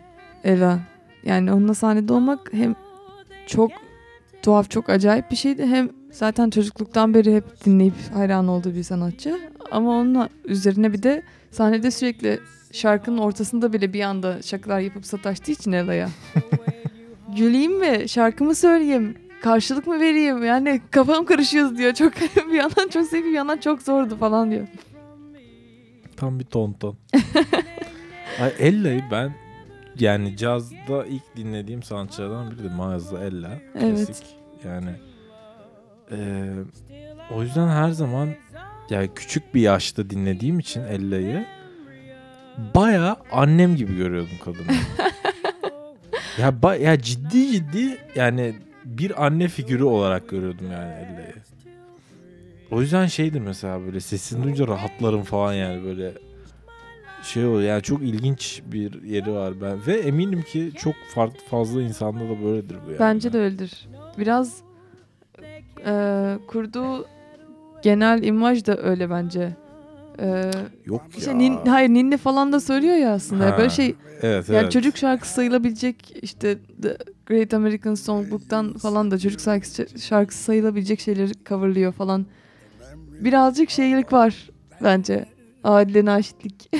Ella. 0.44 0.81
Yani 1.25 1.53
onunla 1.53 1.75
sahnede 1.75 2.12
olmak 2.12 2.53
hem 2.53 2.75
çok 3.46 3.70
tuhaf, 4.42 4.70
çok 4.70 4.88
acayip 4.88 5.31
bir 5.31 5.37
şeydi. 5.37 5.66
Hem 5.66 5.88
zaten 6.11 6.51
çocukluktan 6.51 7.14
beri 7.14 7.37
hep 7.37 7.64
dinleyip 7.64 7.94
hayran 8.14 8.48
olduğu 8.48 8.75
bir 8.75 8.83
sanatçı. 8.83 9.38
Ama 9.70 9.90
onunla 9.90 10.29
üzerine 10.44 10.92
bir 10.92 11.03
de 11.03 11.22
sahnede 11.53 11.91
sürekli 11.91 12.41
şarkının 12.73 13.19
ortasında 13.19 13.73
bile 13.73 13.93
bir 13.93 14.01
anda 14.01 14.43
şakalar 14.43 14.81
yapıp 14.81 15.07
sataştığı 15.07 15.53
için 15.53 15.73
Ella'ya. 15.73 16.09
Güleyim 17.37 17.79
mi? 17.79 18.09
Şarkımı 18.09 18.55
söyleyeyim. 18.55 19.19
Karşılık 19.43 19.87
mı 19.87 20.01
vereyim? 20.01 20.45
Yani 20.45 20.81
kafam 20.91 21.25
karışıyor 21.25 21.77
diyor. 21.77 21.95
Çok 21.95 22.12
bir 22.37 22.55
yandan 22.55 22.88
çok 22.88 23.07
zevkli 23.07 23.25
bir 23.27 23.33
yandan 23.35 23.59
çok 23.59 23.83
zordu 23.83 24.17
falan 24.17 24.51
diyor. 24.51 24.67
Tam 26.17 26.38
bir 26.41 26.45
tonton. 26.45 26.97
Ay 28.41 28.53
Ella'yı 28.59 29.03
ben 29.11 29.35
yani 29.99 30.37
cazda 30.37 31.07
ilk 31.07 31.37
dinlediğim 31.37 31.83
sanatçılardan 31.83 32.51
biri 32.51 32.59
de 32.65 32.69
Miles'la 32.69 33.25
Ella. 33.25 33.51
Evet. 33.75 34.07
Klasik. 34.07 34.27
Yani 34.65 34.91
eee, 36.11 36.53
o 37.35 37.43
yüzden 37.43 37.69
her 37.69 37.91
zaman 37.91 38.29
yani 38.90 39.11
küçük 39.14 39.55
bir 39.55 39.61
yaşta 39.61 40.11
dinlediğim 40.11 40.59
için 40.59 40.81
Ella'yı 40.85 41.47
baya 42.75 43.16
annem 43.33 43.77
gibi 43.77 43.97
görüyordum 43.97 44.38
kadını. 44.45 44.66
ya, 46.38 46.49
ba- 46.49 46.81
ya 46.83 47.01
ciddi 47.03 47.53
ciddi 47.53 47.99
yani 48.14 48.55
bir 48.85 49.27
anne 49.27 49.49
figürü 49.49 49.85
olarak 49.85 50.29
görüyordum 50.29 50.66
yani 50.73 50.92
Ella'yı. 50.92 51.35
O 52.71 52.81
yüzden 52.81 53.07
şeydir 53.07 53.40
mesela 53.40 53.81
böyle 53.87 54.01
sesini 54.01 54.45
duyunca 54.45 54.68
rahatlarım 54.68 55.23
falan 55.23 55.53
yani 55.53 55.85
böyle 55.85 56.12
şey 57.23 57.47
oluyor 57.47 57.68
yani 57.68 57.83
çok 57.83 58.03
ilginç 58.03 58.62
bir 58.66 59.03
yeri 59.03 59.33
var 59.33 59.61
ben 59.61 59.87
ve 59.87 59.99
eminim 59.99 60.42
ki 60.42 60.73
çok 60.79 60.95
farklı 61.14 61.38
fazla 61.51 61.83
insanda 61.83 62.21
da 62.25 62.45
böyledir 62.45 62.77
bu 62.87 62.90
yani. 62.90 63.01
Bence 63.01 63.33
de 63.33 63.38
öyledir. 63.38 63.88
Biraz 64.18 64.57
e, 65.87 66.38
kurduğu 66.47 67.07
genel 67.83 68.23
imaj 68.23 68.66
da 68.66 68.77
öyle 68.83 69.11
bence. 69.11 69.57
E, 70.18 70.51
Yok 70.87 71.03
işte 71.16 71.31
ya. 71.31 71.37
nin, 71.37 71.57
hayır 71.66 71.88
ninni 71.88 72.16
falan 72.16 72.53
da 72.53 72.61
söylüyor 72.61 72.97
ya 72.97 73.12
aslında. 73.14 73.47
Ha, 73.47 73.59
Böyle 73.59 73.71
şey 73.71 73.95
Evet 74.23 74.49
yani 74.49 74.59
evet. 74.59 74.73
çocuk 74.73 74.97
şarkısı 74.97 75.35
sayılabilecek 75.35 76.16
işte 76.23 76.59
The 76.83 76.97
Great 77.27 77.55
American 77.55 77.95
Songbook'tan 77.95 78.73
falan 78.73 79.11
da 79.11 79.18
çocuk 79.18 79.40
şarkısı, 79.40 79.87
şarkısı 79.99 80.42
sayılabilecek 80.42 81.01
şeyleri 81.01 81.33
coverlıyor 81.49 81.92
falan. 81.92 82.27
Birazcık 83.21 83.71
şeylik 83.71 84.12
var 84.12 84.51
bence. 84.83 85.27
Adile 85.64 86.05
Naşitlik. 86.05 86.71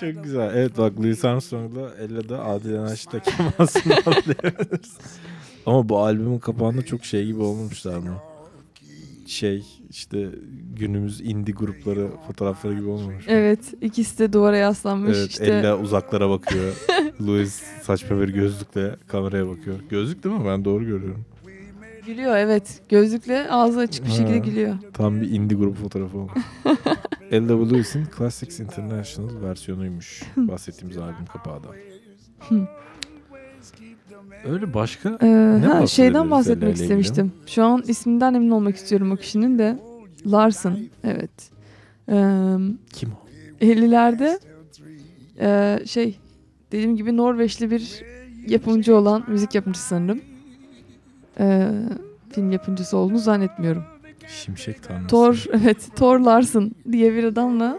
Çok 0.00 0.24
güzel. 0.24 0.50
Evet 0.54 0.78
bak 0.78 0.92
Louis 0.98 1.24
Armstrong'la 1.24 1.90
Ella'da 2.00 2.44
Adile 2.44 2.82
Naşit'le 2.82 3.10
Kemal 3.24 3.66
Sunal 3.66 4.14
diyebiliriz. 4.24 4.96
Ama 5.66 5.88
bu 5.88 5.98
albümün 5.98 6.38
kapağında 6.38 6.82
çok 6.84 7.04
şey 7.04 7.26
gibi 7.26 7.40
olmamışlar 7.42 7.98
mı? 7.98 8.14
Şey 9.26 9.64
işte 9.90 10.28
günümüz 10.76 11.20
indie 11.20 11.54
grupları 11.54 12.08
fotoğrafları 12.26 12.74
gibi 12.74 12.88
olmamış. 12.88 13.26
mı? 13.26 13.32
Evet 13.32 13.74
ikisi 13.80 14.18
de 14.18 14.32
duvara 14.32 14.56
yaslanmış 14.56 15.18
Evet, 15.18 15.30
işte. 15.30 15.44
Ella 15.46 15.78
uzaklara 15.78 16.30
bakıyor. 16.30 16.74
Louis 17.26 17.62
saçma 17.82 18.20
bir 18.20 18.28
gözlükle 18.28 18.96
kameraya 19.08 19.48
bakıyor. 19.48 19.76
Gözlük 19.90 20.24
değil 20.24 20.34
mi? 20.34 20.46
Ben 20.46 20.64
doğru 20.64 20.84
görüyorum. 20.84 21.24
Gülüyor 22.06 22.36
evet. 22.36 22.80
Gözlükle 22.88 23.50
ağzı 23.50 23.80
açık 23.80 24.04
bir 24.06 24.10
şekilde 24.10 24.30
Ha. 24.38 24.44
gülüyor. 24.44 24.74
Tam 24.92 25.20
bir 25.20 25.30
indie 25.30 25.56
grubu 25.58 25.74
fotoğrafı 25.74 26.18
olmuş. 26.18 26.32
Ella 27.30 27.52
Louis'in 27.70 28.06
Classics 28.18 28.60
International 28.60 29.42
versiyonuymuş. 29.42 30.22
Bahsettiğimiz 30.36 30.96
albüm 30.98 31.26
kapağı 31.32 31.64
da. 31.64 31.68
Öyle 34.48 34.74
başka 34.74 35.08
Ee, 35.08 35.12
ha, 35.12 35.18
bahsedebiliriz 35.62 35.90
şeyden 35.90 36.30
bahsetmek 36.30 36.62
ile 36.62 36.70
ilgili? 36.72 36.82
istemiştim. 36.82 37.32
Şu 37.46 37.64
an 37.64 37.82
isminden 37.88 38.34
emin 38.34 38.50
olmak 38.50 38.76
istiyorum 38.76 39.12
o 39.12 39.16
kişinin 39.16 39.58
de. 39.58 39.78
Larson. 40.26 40.78
Evet. 41.04 41.30
Ee, 42.08 42.14
kim 42.92 43.10
o? 43.12 43.24
50'lerde 43.64 44.38
e, 45.40 45.78
şey 45.86 46.18
dediğim 46.72 46.96
gibi 46.96 47.16
Norveçli 47.16 47.70
bir 47.70 48.02
yapımcı 48.48 48.96
olan 48.96 49.24
müzik 49.28 49.54
yapımcısı 49.54 49.88
sanırım. 49.88 50.20
Ee, 51.40 51.68
film 52.32 52.50
yapımcısı 52.50 52.96
olduğunu 52.96 53.18
zannetmiyorum. 53.18 53.84
Şimşek 54.28 54.82
tanrısı. 54.82 55.06
Thor 55.08 55.44
evet 55.52 55.88
Thor 55.96 56.18
Larson 56.20 56.70
diye 56.92 57.14
bir 57.14 57.24
adamla 57.24 57.78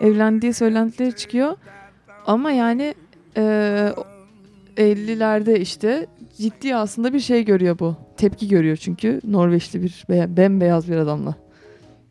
evlendiği 0.00 0.52
söylentileri 0.54 1.16
çıkıyor. 1.16 1.56
Ama 2.26 2.50
yani 2.50 2.94
e, 3.36 3.92
50'lerde 4.76 5.58
işte 5.58 6.06
ciddi 6.36 6.76
aslında 6.76 7.12
bir 7.12 7.20
şey 7.20 7.44
görüyor 7.44 7.78
bu. 7.78 7.96
Tepki 8.16 8.48
görüyor 8.48 8.76
çünkü 8.76 9.20
Norveçli 9.24 9.82
bir 9.82 10.04
be- 10.10 10.36
bembeyaz 10.36 10.88
bir 10.90 10.96
adamla 10.96 11.34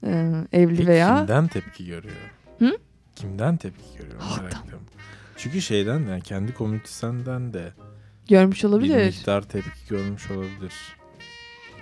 e, 0.03 0.31
evli 0.53 0.75
Peki 0.77 0.87
veya 0.87 1.17
Kimden 1.17 1.47
tepki 1.47 1.85
görüyor? 1.85 2.15
Hı? 2.59 2.77
Kimden 3.15 3.57
tepki 3.57 3.97
görüyor? 3.97 4.19
Halktan. 4.19 4.61
Çünkü 5.37 5.61
şeyden 5.61 5.99
yani 6.09 6.21
kendi 6.21 6.53
komünitesinden 6.53 7.53
de 7.53 7.73
görmüş 8.29 8.63
bir 8.63 8.67
olabilir. 8.69 9.05
miktar 9.05 9.41
tepki 9.41 9.87
görmüş 9.89 10.31
olabilir. 10.31 10.73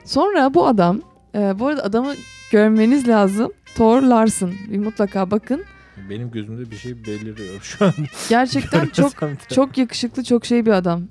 Sonra 0.06 0.54
bu 0.54 0.68
adam, 0.68 1.02
e, 1.36 1.60
bu 1.60 1.68
arada 1.68 1.84
adamı 1.84 2.14
görmeniz 2.52 3.08
lazım. 3.08 3.52
Thor 3.76 4.02
Larson. 4.02 4.54
Bir 4.70 4.78
mutlaka 4.80 5.32
bakın. 5.32 5.64
Benim 6.10 6.32
gözümde 6.32 6.72
bir 6.72 6.76
şey 6.76 7.06
beliriyor 7.06 7.62
şu 7.62 7.86
an. 7.86 7.94
Gerçekten 8.30 8.86
çok 8.86 9.14
çok 9.50 9.78
yakışıklı, 9.78 10.24
çok 10.24 10.46
şey 10.46 10.66
bir 10.66 10.72
adam. 10.72 11.04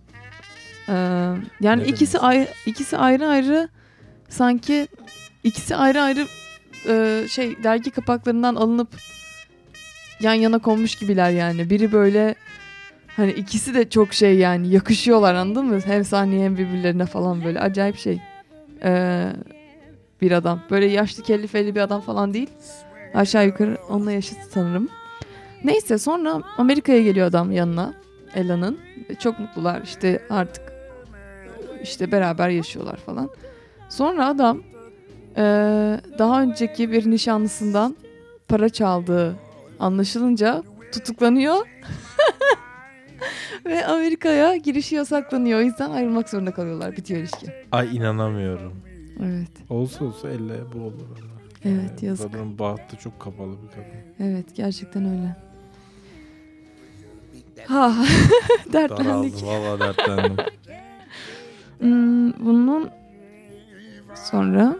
Ee, 0.89 0.93
yani 1.61 1.83
Ne 1.83 1.87
ikisi 1.87 2.19
ayrı, 2.19 2.49
ikisi 2.67 2.97
ayrı 2.97 3.29
ayrı 3.29 3.69
sanki 4.29 4.89
ikisi 5.45 5.77
ayrı 5.77 6.03
ayrı 6.03 6.27
e, 6.89 7.25
şey 7.29 7.63
dergi 7.63 7.91
kapaklarından 7.91 8.55
alınıp 8.55 8.89
yan 10.21 10.35
yana 10.35 10.59
konmuş 10.59 10.95
gibiler 10.95 11.31
yani. 11.31 11.71
Biri 11.71 11.93
böyle 11.93 12.35
hani 13.17 13.31
ikisi 13.33 13.75
de 13.75 13.91
çok 13.91 14.15
şey 14.15 14.37
yani 14.39 14.69
yakışıyorlar 14.69 15.35
anladın 15.35 15.67
mı? 15.67 15.81
Hem 15.85 16.05
sahneye 16.05 16.45
hem 16.45 16.59
birbirlerine 16.59 17.07
falan 17.07 17.45
böyle 17.45 17.61
acayip 17.61 17.99
şey. 17.99 18.21
Ee, 18.85 19.33
bir 20.21 20.33
adam. 20.33 20.63
Böyle 20.71 20.87
yaşlı 20.87 21.23
kelli 21.23 21.47
felli 21.47 21.75
bir 21.75 21.81
adam 21.81 22.01
falan 22.01 22.35
değil. 22.35 22.51
Aşağı 23.15 23.47
yukarı 23.47 23.77
onunla 23.89 24.13
yaşıt 24.13 24.39
sanırım. 24.51 24.89
Neyse 25.65 25.99
sonra 25.99 26.43
Amerika'ya 26.59 27.03
geliyor 27.03 27.27
adam 27.27 27.53
yanına. 27.53 27.95
Ella'nın. 28.35 28.79
E, 29.09 29.15
Çok 29.15 29.39
mutlular 29.39 29.83
işte 29.83 30.23
artık 30.31 30.73
işte 31.83 32.13
beraber 32.13 32.49
yaşıyorlar 32.49 32.97
falan. 32.97 33.31
Sonra 33.89 34.27
adam 34.27 34.63
e, 35.37 35.43
daha 36.19 36.43
önceki 36.43 36.93
bir 36.93 37.11
nişanlısından 37.11 37.97
para 38.49 38.69
çaldığı 38.69 39.37
anlaşılınca 39.81 40.63
tutuklanıyor. 40.93 41.57
Ve 43.67 43.87
Amerika'ya 43.87 44.57
girişi 44.57 44.95
yasaklanıyor. 44.95 45.59
O 45.59 45.63
yüzden 45.63 45.91
ayrılmak 45.91 46.29
zorunda 46.29 46.51
kalıyorlar. 46.51 46.97
Bitiyor 46.97 47.21
ilişki. 47.21 47.47
Ay 47.73 47.97
inanamıyorum. 47.97 48.73
Evet. 49.23 49.71
Olsa 49.71 50.05
olsa 50.05 50.29
elle 50.29 50.55
bu 50.75 50.79
olur. 50.79 50.93
valla. 50.93 51.42
Evet, 51.65 51.91
Yani 52.03 52.05
yazık. 52.07 52.33
Kadının 52.33 52.59
bahtı 52.59 52.97
çok 52.97 53.21
kapalı 53.21 53.53
bir 53.63 53.69
kadın. 53.69 53.85
Evet 54.19 54.57
gerçekten 54.57 55.05
öyle. 55.05 55.37
Ha 57.67 57.95
dertlendik. 58.73 59.43
Daraldım 59.43 59.49
valla 59.49 59.81
dertlendim. 59.81 60.37
Hmm, 61.79 62.33
bunun 62.33 62.91
sonra 64.15 64.77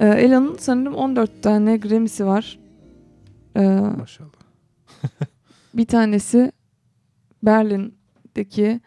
e, 0.00 0.06
Ella'nın 0.06 0.56
sanırım 0.58 0.94
14 0.94 1.42
tane 1.42 1.76
Grammy'si 1.76 2.26
var. 2.26 2.58
E, 3.56 3.60
Maşallah. 3.98 4.28
bir 5.74 5.86
tanesi 5.86 6.52
Berlin'deki 7.42 8.80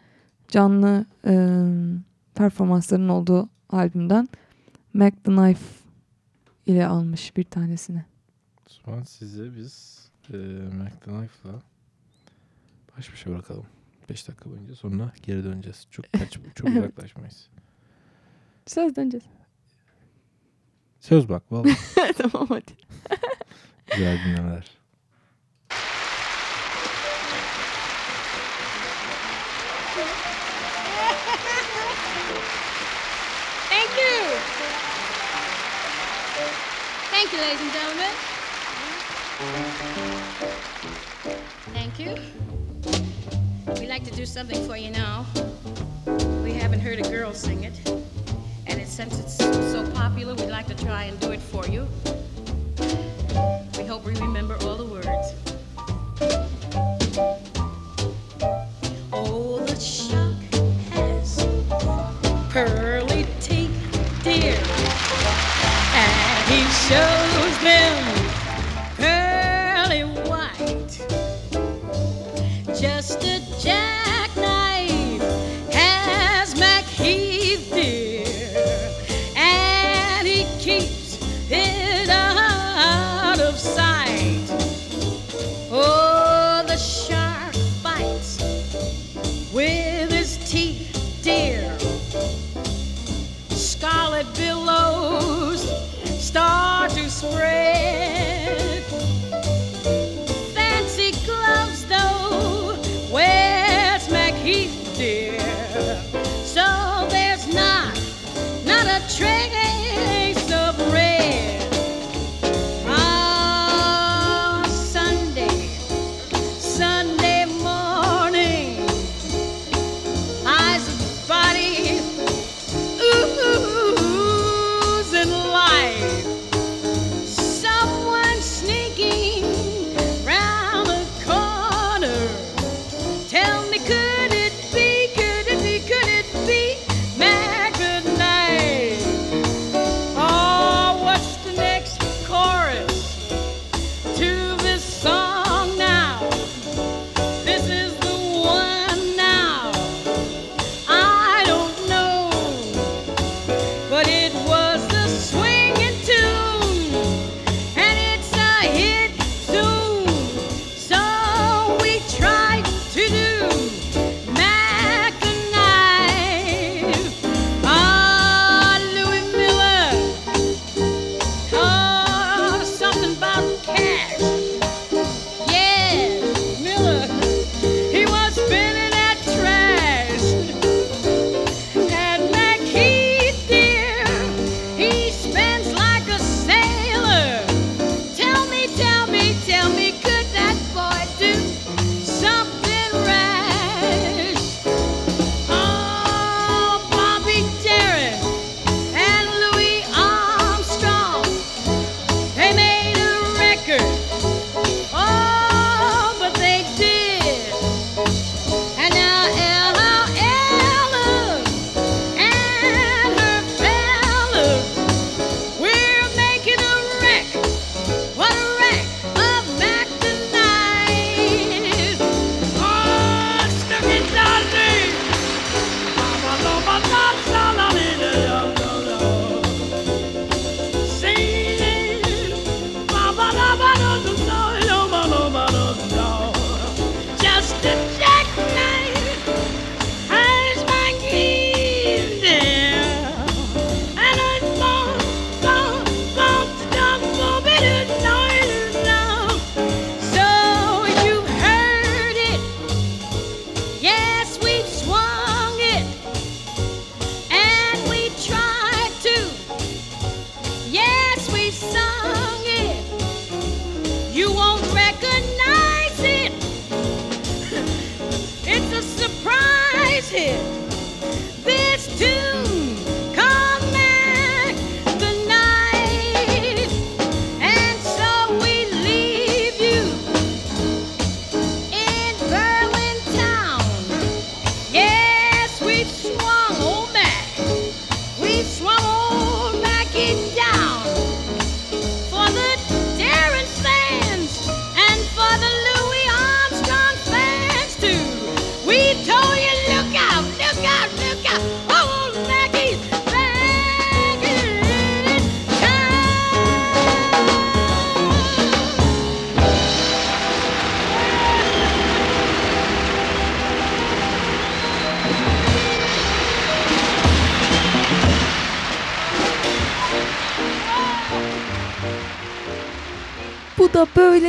canlı 0.48 1.06
e, 1.28 1.34
performansların 2.36 3.10
olduğu 3.10 3.50
albümden 3.70 4.28
Mac 4.94 5.16
the 5.24 5.32
Knife 5.32 5.81
ile 6.66 6.88
almış 6.88 7.38
bir 7.38 7.44
tanesini. 7.44 8.06
O 8.66 8.86
zaman 8.86 9.04
size 9.04 9.56
biz 9.56 10.06
e, 10.30 10.38
Knife'la 11.04 11.62
baş 12.98 13.12
başa 13.12 13.30
bırakalım. 13.30 13.66
5 14.10 14.28
dakika 14.28 14.50
boyunca 14.50 14.76
sonra 14.76 15.14
geri 15.24 15.44
döneceğiz. 15.44 15.88
Çok 15.92 16.14
kaç, 16.14 16.40
çok 16.56 16.68
uzaklaşmayız. 16.70 17.48
Söz 18.66 18.96
döneceğiz. 18.96 19.26
Söz 21.00 21.30
bak 21.30 21.52
valla. 21.52 21.70
tamam 22.18 22.48
hadi. 22.50 22.72
Güzel 23.92 24.20
dinlemeler. 24.26 24.81
Thank 37.32 37.44
you, 37.44 37.48
ladies 37.48 37.62
and 37.62 37.72
gentlemen. 37.72 38.12
Thank 41.72 41.98
you. 41.98 43.80
We'd 43.80 43.88
like 43.88 44.04
to 44.04 44.12
do 44.12 44.26
something 44.26 44.68
for 44.68 44.76
you 44.76 44.92
now. 44.92 45.26
We 46.44 46.52
haven't 46.52 46.82
heard 46.82 47.00
a 47.00 47.10
girl 47.10 47.34
sing 47.34 47.64
it. 47.64 47.88
And 48.68 48.82
it, 48.82 48.90
since 48.90 49.18
it's 49.18 49.38
so 49.38 49.90
popular, 49.92 50.36
we'd 50.36 50.50
like 50.50 50.68
to 50.68 50.76
try 50.76 51.04
and 51.04 51.18
do 51.22 51.32
it 51.32 51.40
for 51.40 51.66
you. 51.68 51.88
We 53.78 53.86
hope 53.86 54.04
we 54.04 54.14
remember 54.16 54.58
all 54.64 54.76
the 54.76 54.84
words. 54.84 55.51
And 66.94 67.31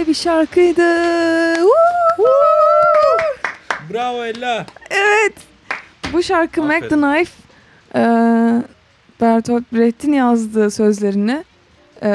böyle 0.03 0.11
bir 0.11 0.15
şarkıydı. 0.15 0.83
Bravo 3.93 4.25
Ella. 4.25 4.67
Evet. 4.91 5.33
Bu 6.13 6.23
şarkı 6.23 6.63
Mac 6.63 6.81
the 6.81 6.87
Aferin. 6.87 7.03
Knife 7.03 7.33
e, 7.95 8.03
Bertolt 9.21 9.65
Brecht'in 9.73 10.13
yazdığı 10.13 10.71
sözlerini 10.71 11.45
e, 12.03 12.09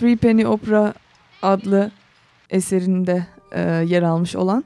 Three 0.00 0.16
Penny 0.16 0.46
Opera 0.46 0.94
adlı 1.42 1.90
eserinde 2.50 3.26
e, 3.52 3.60
yer 3.62 4.02
almış 4.02 4.36
olan 4.36 4.64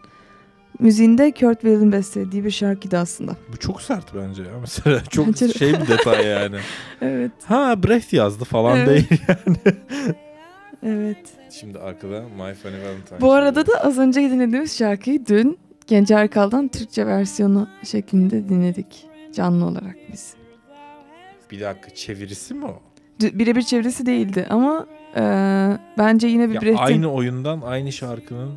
müziğinde 0.78 1.30
Kurt 1.30 1.60
Weill'in 1.60 1.92
bestelediği 1.92 2.44
bir 2.44 2.50
şarkıydı 2.50 2.98
aslında. 2.98 3.36
Bu 3.52 3.56
çok 3.56 3.82
sert 3.82 4.14
bence 4.14 4.42
ya. 4.42 4.58
Mesela 4.60 5.04
çok 5.10 5.26
Bence 5.26 5.48
şey 5.48 5.72
bir 5.72 5.88
detay 5.88 6.26
yani. 6.26 6.56
Evet. 7.02 7.32
Ha 7.44 7.82
Brecht 7.82 8.12
yazdı 8.12 8.44
falan 8.44 8.76
Evet. 8.76 8.88
değil 8.88 9.20
yani. 9.28 9.56
Evet. 10.83 11.18
Şimdi 11.51 11.78
arkada 11.78 12.20
My 12.20 12.55
Funny 12.55 12.83
Valentine. 12.85 13.20
Bu 13.20 13.33
arada 13.33 13.66
da 13.66 13.72
az 13.85 13.99
önce 13.99 14.20
dinlediğimiz 14.20 14.78
şarkıyı 14.78 15.26
dün 15.26 15.59
Genç 15.87 16.11
Erkal'dan 16.11 16.68
Türkçe 16.68 17.07
versiyonu 17.07 17.68
şeklinde 17.85 18.49
dinledik. 18.49 19.07
Canlı 19.35 19.64
olarak 19.64 19.97
biz. 20.12 20.35
Bir 21.51 21.61
dakika 21.61 21.91
çevirisi 21.91 22.55
mi 22.55 22.64
o? 22.64 22.81
Birebir 23.20 23.62
çevirisi 23.62 24.07
değildi 24.07 24.47
ama 24.51 24.87
e, 25.16 25.22
bence 25.99 26.26
yine 26.26 26.49
bir 26.49 26.55
Ya 26.55 26.61
Brecht'in... 26.61 26.85
aynı 26.85 27.12
oyundan 27.12 27.61
aynı 27.61 27.93
şarkının 27.93 28.51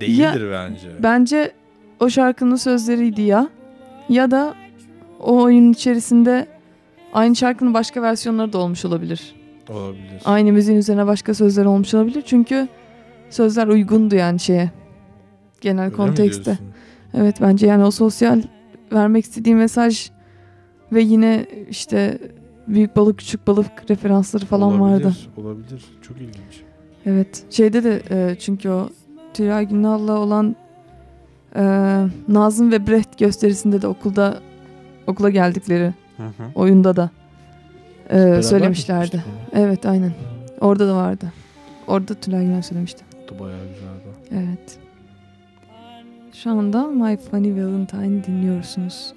değildir 0.00 0.48
bence. 0.52 0.88
Bence 1.02 1.52
o 2.00 2.10
şarkının 2.10 2.56
sözleriydi 2.56 3.22
ya. 3.22 3.48
Ya 4.08 4.30
da 4.30 4.54
o 5.20 5.42
oyunun 5.42 5.72
içerisinde 5.72 6.46
aynı 7.12 7.36
şarkının 7.36 7.74
başka 7.74 8.02
versiyonları 8.02 8.52
da 8.52 8.58
olmuş 8.58 8.84
olabilir. 8.84 9.34
Olabilir. 9.70 10.22
Aynı 10.24 10.52
müziğin 10.52 10.78
üzerine 10.78 11.06
başka 11.06 11.34
sözler 11.34 11.64
olmuş 11.64 11.94
olabilir. 11.94 12.22
Çünkü 12.26 12.68
sözler 13.30 13.66
uygundu 13.66 14.14
yani 14.14 14.40
şeye. 14.40 14.70
Genel 15.60 15.84
Öyle 15.84 15.96
kontekste. 15.96 16.58
Evet 17.14 17.36
bence 17.40 17.66
yani 17.66 17.84
o 17.84 17.90
sosyal 17.90 18.42
vermek 18.92 19.24
istediği 19.24 19.54
mesaj 19.54 20.10
ve 20.92 21.02
yine 21.02 21.46
işte 21.70 22.18
büyük 22.68 22.96
balık 22.96 23.18
küçük 23.18 23.46
balık 23.46 23.90
referansları 23.90 24.46
falan 24.46 24.80
olabilir, 24.80 25.04
vardı. 25.04 25.16
Olabilir. 25.36 25.84
Çok 26.02 26.16
ilginç. 26.16 26.62
Evet. 27.06 27.44
Şeyde 27.50 27.84
de 27.84 28.02
e, 28.10 28.36
çünkü 28.38 28.68
o 28.68 28.88
Tülay 29.34 29.68
Günal'la 29.68 30.18
olan 30.18 30.56
e, 31.56 31.62
Nazım 32.28 32.72
ve 32.72 32.86
Brecht 32.86 33.18
gösterisinde 33.18 33.82
de 33.82 33.86
okulda 33.86 34.40
okula 35.06 35.30
geldikleri 35.30 35.94
oyunda 36.54 36.96
da 36.96 37.10
e, 38.10 38.42
söylemişlerdi. 38.42 39.24
Evet 39.52 39.86
aynen. 39.86 40.12
Orada 40.60 40.88
da 40.88 40.96
vardı. 40.96 41.32
Orada 41.86 42.14
Tülay 42.14 42.44
Günal 42.44 42.62
söylemişti. 42.62 43.04
Bayağı 43.40 43.58
güzeldi. 43.68 44.16
Evet. 44.30 44.78
Şu 46.32 46.50
anda 46.50 46.86
My 46.86 47.16
Funny 47.16 47.52
Valentine 47.52 48.24
dinliyorsunuz. 48.24 49.14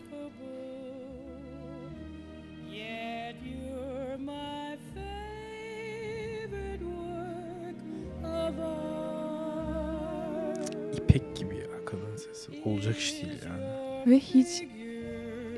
İpek 10.98 11.36
gibi 11.36 11.56
ya 11.56 11.86
kadın 11.86 12.16
sesi. 12.16 12.52
Olacak 12.66 12.98
iş 12.98 13.14
değil 13.14 13.34
yani. 13.50 13.64
Ve 14.12 14.20
hiç 14.20 14.64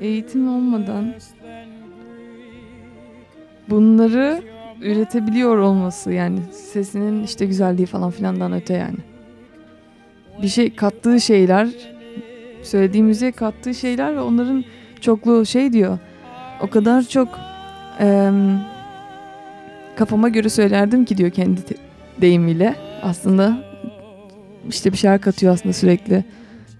eğitim 0.00 0.48
olmadan 0.48 1.14
bunları 3.70 4.42
üretebiliyor 4.82 5.58
olması 5.58 6.12
yani 6.12 6.38
sesinin 6.52 7.24
işte 7.24 7.46
güzelliği 7.46 7.86
falan 7.86 8.10
filandan 8.10 8.52
öte 8.52 8.74
yani. 8.74 8.96
Bir 10.42 10.48
şey 10.48 10.74
kattığı 10.74 11.20
şeyler, 11.20 11.68
söylediği 12.62 13.02
müziğe 13.02 13.32
kattığı 13.32 13.74
şeyler 13.74 14.16
ve 14.16 14.20
onların 14.20 14.64
çokluğu 15.00 15.46
şey 15.46 15.72
diyor. 15.72 15.98
O 16.60 16.70
kadar 16.70 17.02
çok 17.02 17.28
em, 17.98 18.60
kafama 19.96 20.28
göre 20.28 20.48
söylerdim 20.48 21.04
ki 21.04 21.16
diyor 21.16 21.30
kendi 21.30 21.60
deyimiyle. 22.20 22.74
Aslında 23.02 23.56
işte 24.68 24.92
bir 24.92 24.96
şeyler 24.96 25.20
katıyor 25.20 25.54
aslında 25.54 25.72
sürekli. 25.72 26.24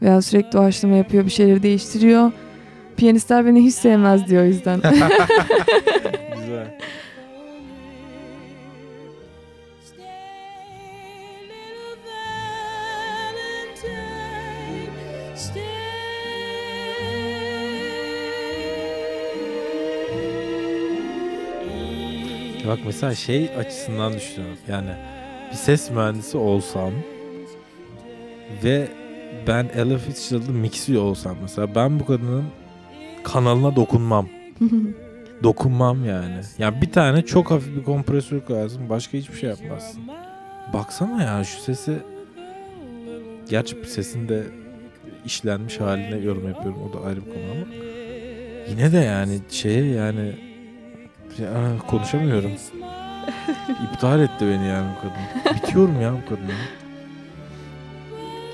Veya 0.03 0.22
sürekli 0.22 0.53
doğaçlama 0.53 0.97
yapıyor, 0.97 1.24
bir 1.24 1.30
şeyleri 1.30 1.62
değiştiriyor. 1.62 2.33
Piyanistler 2.97 3.47
beni 3.47 3.64
hiç 3.64 3.74
sevmez 3.74 4.28
diyor 4.28 4.43
o 4.43 4.47
yüzden. 4.47 4.80
Bak 22.72 22.78
mesela 22.86 23.14
şey 23.14 23.50
açısından 23.58 24.12
düşünüyorum. 24.12 24.58
Yani 24.68 24.90
bir 25.50 25.56
ses 25.56 25.90
mühendisi 25.90 26.36
olsam 26.36 26.90
ve 28.64 28.88
ben 29.46 29.70
Ella 29.74 29.98
Fitzgerald'ı 29.98 30.52
mixiyor 30.52 31.02
olsam 31.02 31.36
mesela 31.42 31.74
ben 31.74 32.00
bu 32.00 32.06
kadının 32.06 32.44
kanalına 33.24 33.76
dokunmam. 33.76 34.28
Dokunmam 35.42 36.04
yani. 36.04 36.40
Ya 36.58 36.82
bir 36.82 36.92
tane 36.92 37.22
çok 37.22 37.50
hafif 37.50 37.76
bir 37.76 37.84
kompresör 37.84 38.40
koyarsın 38.40 38.88
başka 38.88 39.18
hiçbir 39.18 39.36
şey 39.36 39.48
yapmazsın. 39.48 40.02
Baksana 40.72 41.22
ya 41.22 41.44
şu 41.44 41.60
sesi 41.60 41.98
Gerçi 43.48 43.76
sesin 43.86 44.28
de 44.28 44.42
işlenmiş 45.24 45.80
haline 45.80 46.16
yorum 46.16 46.48
yapıyorum. 46.48 46.82
O 46.90 46.92
da 46.92 47.06
ayrı 47.06 47.16
bir 47.16 47.30
konu 47.30 47.44
ama. 47.52 47.74
Yine 48.70 48.92
de 48.92 48.98
yani 48.98 49.40
şeye 49.50 49.84
yani 49.84 50.51
ya, 51.39 51.51
konuşamıyorum. 51.89 52.51
İptal 53.93 54.20
etti 54.20 54.41
beni 54.49 54.66
yani 54.68 54.87
bu 54.97 55.01
kadın. 55.01 55.57
Bitiyorum 55.57 56.01
ya 56.01 56.12
bu 56.12 56.28
kadın. 56.28 56.45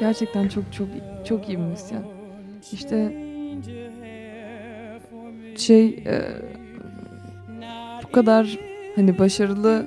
Gerçekten 0.01 0.49
çok 0.49 0.73
çok 0.73 0.89
çok 1.29 1.49
iyi 1.49 1.59
müzisyen. 1.59 2.03
İşte 2.73 3.13
şey 5.57 5.87
e, 5.87 6.23
bu 8.03 8.13
kadar 8.13 8.59
hani 8.97 9.19
başarılı 9.19 9.87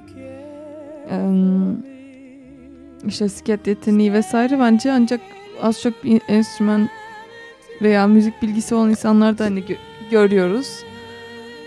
em, 1.09 1.77
işte 3.07 3.29
sket 3.29 3.67
yeteneği 3.67 4.13
vesaire 4.13 4.59
bence 4.59 4.91
ancak 4.91 5.21
az 5.61 5.81
çok 5.81 6.03
bir 6.03 6.21
enstrüman 6.27 6.89
veya 7.81 8.07
müzik 8.07 8.41
bilgisi 8.41 8.75
olan 8.75 8.89
insanlarda 8.89 9.45
hani 9.45 9.59
gö- 9.59 9.77
görüyoruz. 10.11 10.83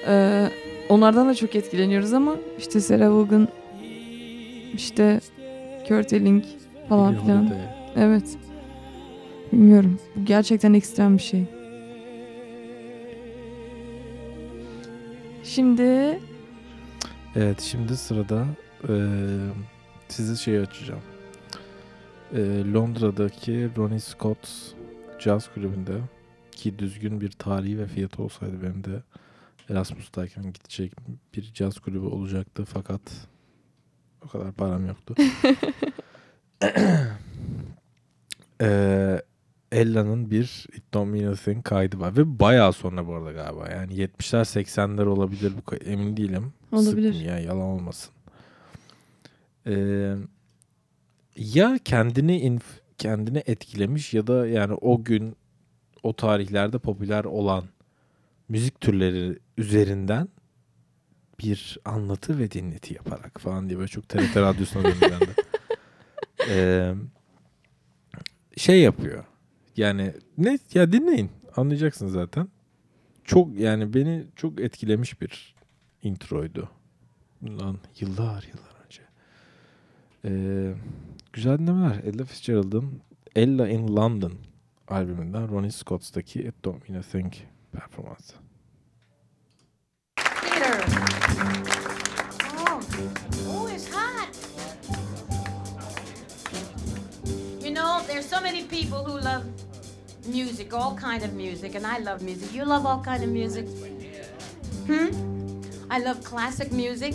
E, 0.08 0.44
onlardan 0.88 1.28
da 1.28 1.34
çok 1.34 1.54
etkileniyoruz 1.56 2.12
ama 2.12 2.36
işte 2.58 2.80
Sarah 2.80 3.10
Vaughan 3.10 3.48
işte 4.74 5.20
Kurt 5.88 6.12
Elling 6.12 6.44
falan 6.88 7.18
filan. 7.22 7.54
Evet. 7.96 8.36
Bilmiyorum. 9.52 9.98
Bu 10.16 10.24
gerçekten 10.24 10.74
ekstrem 10.74 11.16
bir 11.18 11.22
şey. 11.22 11.44
Şimdi 15.44 16.18
Evet 17.36 17.60
şimdi 17.60 17.96
sırada 17.96 18.46
eee 18.88 18.96
size 20.08 20.36
şey 20.36 20.58
açacağım. 20.58 21.00
Eee, 22.36 22.72
Londra'daki 22.72 23.68
Ronnie 23.76 24.00
Scott 24.00 24.48
Jazz 25.18 25.48
Kulübü'nde 25.54 25.92
ki 26.50 26.78
düzgün 26.78 27.20
bir 27.20 27.30
tarihi 27.30 27.78
ve 27.78 27.86
fiyatı 27.86 28.22
olsaydı 28.22 28.62
benim 28.62 28.84
de 28.84 29.02
Erasmus'tayken 29.70 30.44
gidecek 30.52 30.92
bir 31.36 31.52
caz 31.54 31.78
kulübü 31.78 32.06
olacaktı 32.06 32.64
fakat 32.64 33.00
o 34.24 34.28
kadar 34.28 34.52
param 34.52 34.86
yoktu. 34.86 35.14
Eee 38.60 39.22
Ella'nın 39.72 40.30
bir 40.30 40.66
It 40.76 40.82
Don't 40.94 41.12
Mean 41.12 41.32
a 41.32 41.34
Thing 41.34 41.64
kaydı 41.64 42.00
var 42.00 42.16
ve 42.16 42.38
bayağı 42.40 42.72
sonra 42.72 43.06
bu 43.06 43.14
arada 43.14 43.32
galiba 43.32 43.68
yani 43.70 43.94
70'ler 43.94 44.40
80'ler 44.64 45.04
olabilir 45.04 45.52
bu 45.58 45.62
kay- 45.64 45.78
emin 45.92 46.16
değilim. 46.16 46.52
Olabilir. 46.72 47.12
Sıkmayın 47.12 47.28
ya 47.28 47.38
yalan 47.38 47.62
olmasın. 47.62 48.12
Ee, 49.66 50.14
ya 51.36 51.78
kendini 51.84 52.40
inf- 52.40 52.80
kendini 52.98 53.42
etkilemiş 53.46 54.14
ya 54.14 54.26
da 54.26 54.46
yani 54.46 54.74
o 54.74 55.04
gün 55.04 55.36
o 56.02 56.12
tarihlerde 56.16 56.78
popüler 56.78 57.24
olan 57.24 57.64
müzik 58.48 58.80
türleri 58.80 59.38
üzerinden 59.58 60.28
bir 61.38 61.78
anlatı 61.84 62.38
ve 62.38 62.50
dinleti 62.50 62.94
yaparak 62.94 63.40
falan 63.40 63.68
diye 63.68 63.78
böyle 63.78 63.88
çok 63.88 64.08
TRT 64.08 64.36
radyosuna 64.36 64.84
döndü 64.84 65.00
bende. 65.00 65.34
Ee, 66.48 66.94
şey 68.56 68.80
yapıyor. 68.80 69.24
Yani 69.76 70.14
ne 70.38 70.58
ya 70.74 70.92
dinleyin 70.92 71.30
anlayacaksın 71.56 72.08
zaten. 72.08 72.48
Çok 73.24 73.58
yani 73.58 73.94
beni 73.94 74.26
çok 74.36 74.60
etkilemiş 74.60 75.20
bir 75.20 75.54
introydu. 76.02 76.70
Bundan 77.42 77.78
yıllar 78.00 78.48
yıllar 78.52 78.84
önce. 78.84 79.02
Ee, 80.24 80.74
güzel 81.32 81.58
dinlemeler. 81.58 82.04
Ella 82.04 82.24
Fitzgerald'ın 82.24 83.00
Ella 83.36 83.68
in 83.68 83.96
London 83.96 84.32
albümünden 84.88 85.48
Ronnie 85.48 85.70
Scott'taki 85.70 86.40
It 86.40 86.64
Don't 86.64 86.88
Mean 86.88 87.00
a 87.00 87.02
Thing 87.02 87.32
performansı. 87.72 88.43
Oh, 91.44 92.80
oh, 93.46 93.66
it's 93.66 93.88
hot. 93.92 94.30
You 97.60 97.70
know, 97.70 98.02
there's 98.06 98.26
so 98.26 98.40
many 98.40 98.64
people 98.64 99.04
who 99.04 99.18
love 99.20 99.44
music, 100.26 100.72
all 100.72 100.94
kind 100.94 101.22
of 101.22 101.34
music, 101.34 101.74
and 101.74 101.86
I 101.86 101.98
love 101.98 102.22
music. 102.22 102.52
You 102.54 102.64
love 102.64 102.86
all 102.86 103.00
kind 103.00 103.22
of 103.22 103.30
music? 103.30 103.66
Hmm? 104.86 105.60
I 105.90 105.98
love 105.98 106.24
classic 106.24 106.72
music. 106.72 107.14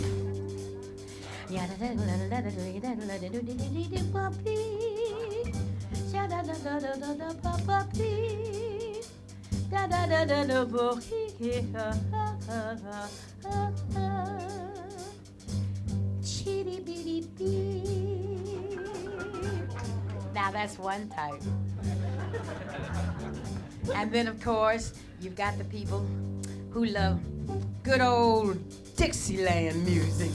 Chitty 16.24 16.80
bitty 16.80 17.28
bee. 17.38 17.84
Now 20.34 20.50
that's 20.50 20.76
one 20.76 21.08
type. 21.08 21.40
And 23.94 24.12
then, 24.12 24.26
of 24.26 24.42
course, 24.42 24.92
you've 25.20 25.36
got 25.36 25.56
the 25.56 25.64
people 25.64 26.04
who 26.72 26.86
love 26.86 27.20
good 27.84 28.00
old 28.00 28.58
Dixieland 28.96 29.84
music. 29.86 30.30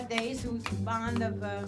Nowadays 0.00 0.42
who's 0.42 0.66
fond 0.84 1.22
of 1.22 1.42
uh, 1.42 1.62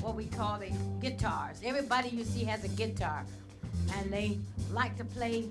what 0.00 0.14
we 0.14 0.24
call 0.26 0.58
the 0.58 0.70
guitars. 1.00 1.60
Everybody 1.62 2.08
you 2.08 2.24
see 2.24 2.44
has 2.44 2.64
a 2.64 2.68
guitar, 2.68 3.24
and 3.96 4.10
they 4.10 4.38
like 4.72 4.96
to 4.96 5.04
play 5.04 5.44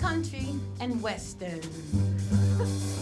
country 0.00 0.48
and 0.80 1.00
western. 1.02 1.60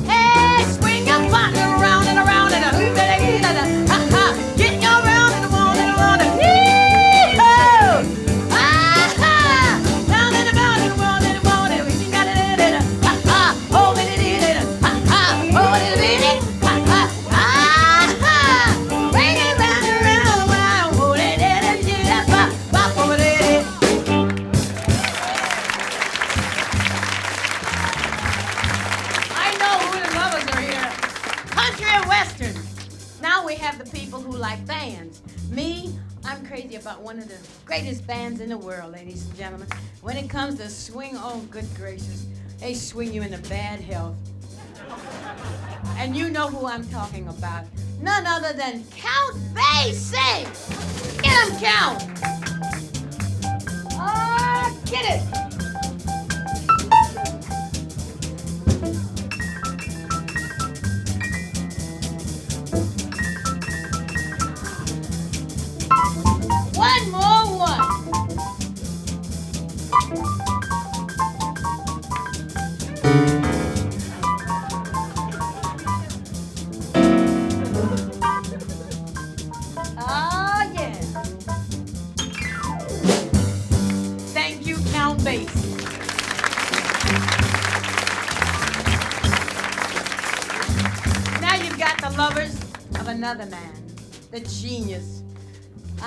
Hey, 0.00 0.64
swing 0.64 1.06
your 1.06 1.30
partner 1.30 1.60
around 1.60 2.06
and 2.06 2.18
around 2.18 2.52
and 2.52 3.86
a 3.86 3.89
about 36.80 37.02
one 37.02 37.18
of 37.18 37.28
the 37.28 37.36
greatest 37.66 38.06
bands 38.06 38.40
in 38.40 38.48
the 38.48 38.56
world, 38.56 38.92
ladies 38.92 39.26
and 39.26 39.36
gentlemen. 39.36 39.68
When 40.00 40.16
it 40.16 40.30
comes 40.30 40.56
to 40.58 40.68
swing, 40.70 41.12
oh, 41.16 41.46
good 41.50 41.66
gracious, 41.76 42.26
they 42.58 42.72
swing 42.72 43.12
you 43.12 43.22
into 43.22 43.38
bad 43.48 43.80
health. 43.80 44.16
And 45.98 46.16
you 46.16 46.30
know 46.30 46.48
who 46.48 46.66
I'm 46.66 46.86
talking 46.88 47.28
about. 47.28 47.64
None 48.00 48.26
other 48.26 48.54
than 48.54 48.82
Count 48.90 49.36
Basie. 49.54 50.46
Get 51.22 51.48
him, 51.48 51.58
Count. 51.60 52.02
Ah, 53.92 54.74
get 54.86 55.04
it. 55.04 55.49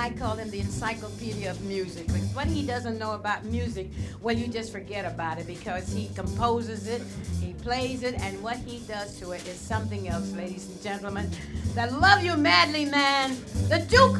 I 0.03 0.09
call 0.09 0.35
him 0.35 0.51
the 0.51 0.59
encyclopedia 0.59 1.49
of 1.49 1.61
music 1.61 2.07
because 2.07 2.23
what 2.35 2.45
he 2.45 2.67
doesn't 2.67 2.99
know 2.99 3.13
about 3.13 3.45
music, 3.45 3.87
well, 4.21 4.35
you 4.35 4.47
just 4.49 4.73
forget 4.73 5.05
about 5.05 5.39
it 5.39 5.47
because 5.47 5.93
he 5.93 6.09
composes 6.13 6.89
it, 6.89 7.01
he 7.39 7.53
plays 7.53 8.03
it, 8.03 8.19
and 8.19 8.43
what 8.43 8.57
he 8.57 8.79
does 8.79 9.17
to 9.21 9.31
it 9.31 9.47
is 9.47 9.57
something 9.57 10.09
else, 10.09 10.29
ladies 10.33 10.67
and 10.67 10.83
gentlemen. 10.83 11.31
The 11.73 11.87
love 11.87 12.21
you 12.21 12.35
madly 12.35 12.83
man, 12.83 13.37
the 13.69 13.79
Duke 13.89 14.17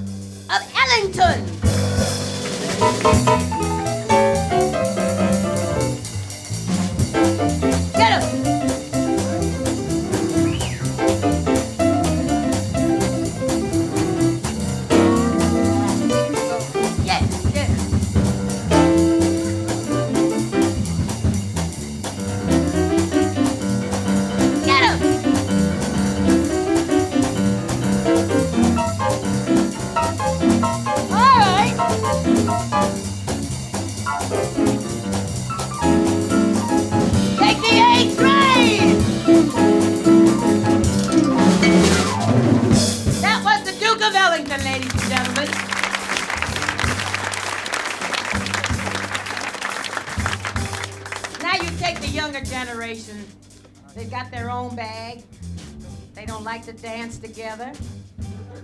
of 0.50 0.62
Ellington. 0.74 1.44
Younger 52.14 52.42
generation. 52.42 53.26
They've 53.96 54.10
got 54.10 54.30
their 54.30 54.52
own 54.52 54.76
bag. 54.76 55.24
They 56.14 56.26
don't 56.26 56.44
like 56.44 56.64
to 56.66 56.74
dance 56.74 57.18
together. 57.18 57.72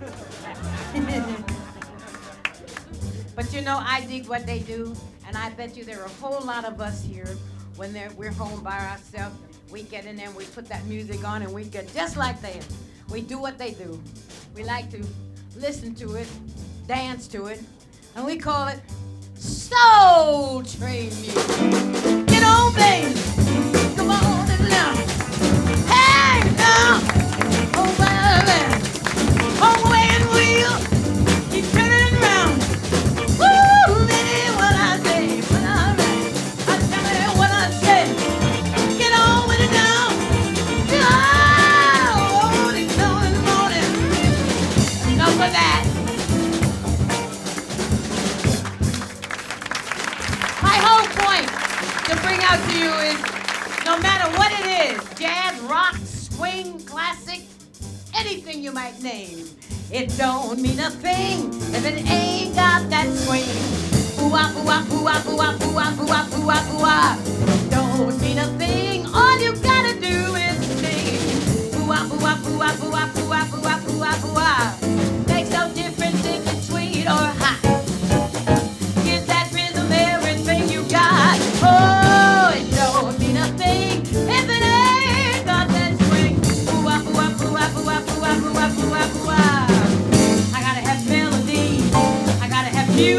but 3.34 3.52
you 3.52 3.60
know, 3.62 3.82
I 3.84 4.04
dig 4.06 4.28
what 4.28 4.46
they 4.46 4.60
do, 4.60 4.94
and 5.26 5.36
I 5.36 5.50
bet 5.50 5.76
you 5.76 5.84
there 5.84 6.00
are 6.00 6.06
a 6.06 6.16
whole 6.20 6.40
lot 6.46 6.64
of 6.64 6.80
us 6.80 7.04
here 7.04 7.36
when 7.76 7.92
we're 8.16 8.30
home 8.30 8.62
by 8.62 8.78
ourselves. 8.78 9.36
We 9.70 9.82
get 9.82 10.06
in 10.06 10.16
there 10.16 10.28
and 10.28 10.36
we 10.36 10.44
put 10.46 10.68
that 10.68 10.84
music 10.86 11.26
on 11.26 11.42
and 11.42 11.52
we 11.52 11.64
get 11.64 11.92
just 11.92 12.16
like 12.16 12.40
them. 12.40 12.62
We 13.10 13.20
do 13.20 13.38
what 13.38 13.58
they 13.58 13.72
do. 13.72 14.00
We 14.54 14.62
like 14.64 14.90
to 14.90 15.04
listen 15.56 15.94
to 15.96 16.14
it, 16.14 16.28
dance 16.86 17.26
to 17.28 17.46
it, 17.46 17.60
and 18.14 18.24
we 18.24 18.36
call 18.36 18.68
it 18.68 18.80
soul 19.34 20.62
train 20.62 21.10
music. 21.20 22.26
Get 22.26 22.44
on, 22.44 22.74
baby. 22.74 23.29
Now. 26.80 27.09
classic, 57.10 57.42
anything 58.14 58.62
you 58.62 58.70
might 58.70 59.00
name. 59.02 59.48
It 59.90 60.16
don't 60.16 60.60
mean 60.60 60.78
a 60.78 60.90
thing 60.90 61.48
if 61.74 61.84
it 61.84 62.08
ain't 62.08 62.54
got 62.54 62.88
that 62.90 63.08
swing. 63.24 63.50
Ooh 64.22 64.32
ah 64.32 64.54
ooh 64.56 64.68
ah 64.68 64.92
ooh 64.92 65.08
ah 65.08 65.26
ooh 65.28 65.40
ah 65.40 65.58
ooh 65.60 65.78
ah 65.78 65.90
ooh 65.98 66.06
ah 66.08 66.26
ooh 66.38 66.50
ah 66.50 66.72
ooh 66.72 66.84
ah. 66.84 67.18
Don't 67.68 68.20
mean 68.20 68.38
a 68.38 68.46
thing. 68.58 69.06
All 69.12 69.40
you 69.40 69.52
gotta 69.56 69.94
do 69.98 70.36
is 70.38 70.58
sing. 70.78 71.80
Ooh 71.80 71.90
ah 71.90 72.06
ooh 72.14 72.26
ah 72.30 72.38
ooh 72.46 72.62
ah 72.62 72.76
ooh 72.84 72.94
ah 72.94 73.08
ooh 73.18 73.32
ah 73.32 73.46
ooh 73.54 73.66
ah 73.66 73.80
ooh 73.90 74.04
ah 74.04 74.26
ooh 74.26 74.38
ah. 74.38 74.78
Makes 75.26 75.50
no 75.50 75.72
difference 75.74 76.24
if 76.24 76.46
it's 76.46 76.68
sweet 76.68 77.06
or 77.06 77.26
hot. 77.42 77.79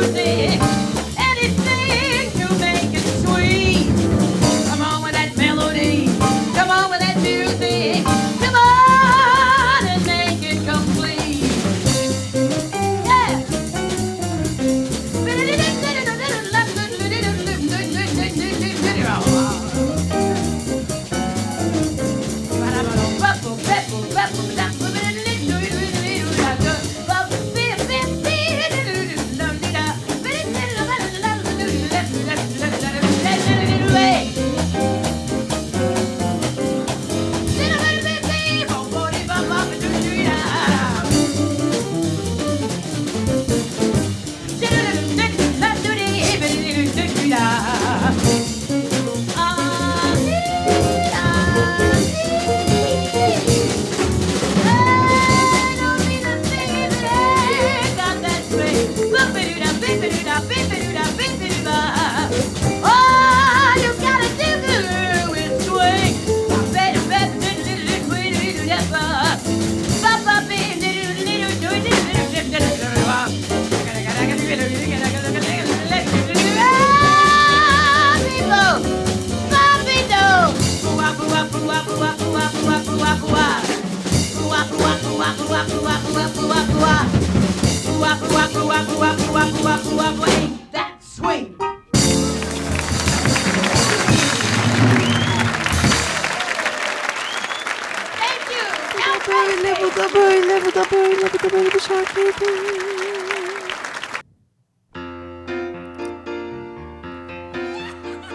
诶 0.02 0.81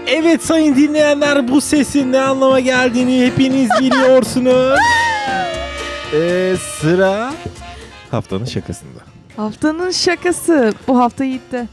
Evet 0.07 0.45
sayın 0.45 0.77
dinleyenler 0.77 1.49
bu 1.49 1.61
sesin 1.61 2.13
ne 2.13 2.21
anlama 2.21 2.61
geldiğini 2.61 3.27
hepiniz 3.27 3.71
biliyorsunuz. 3.81 4.79
Ee, 6.15 6.55
sıra 6.81 7.35
haftanın 8.11 8.45
şakasında. 8.45 9.01
Haftanın 9.37 9.91
şakası. 9.91 10.75
Bu 10.89 10.99
hafta 10.99 11.25
Yiğit'te. 11.25 11.69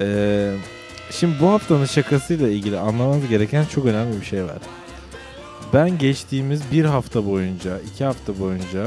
Ee, 0.00 0.52
şimdi 1.10 1.34
bu 1.40 1.48
haftanın 1.48 1.86
şakasıyla 1.86 2.48
ilgili 2.48 2.78
anlamanız 2.78 3.28
gereken 3.28 3.64
çok 3.64 3.86
önemli 3.86 4.20
bir 4.20 4.26
şey 4.26 4.44
var. 4.44 4.58
Ben 5.72 5.98
geçtiğimiz 5.98 6.62
bir 6.72 6.84
hafta 6.84 7.26
boyunca, 7.26 7.78
iki 7.92 8.04
hafta 8.04 8.40
boyunca 8.40 8.86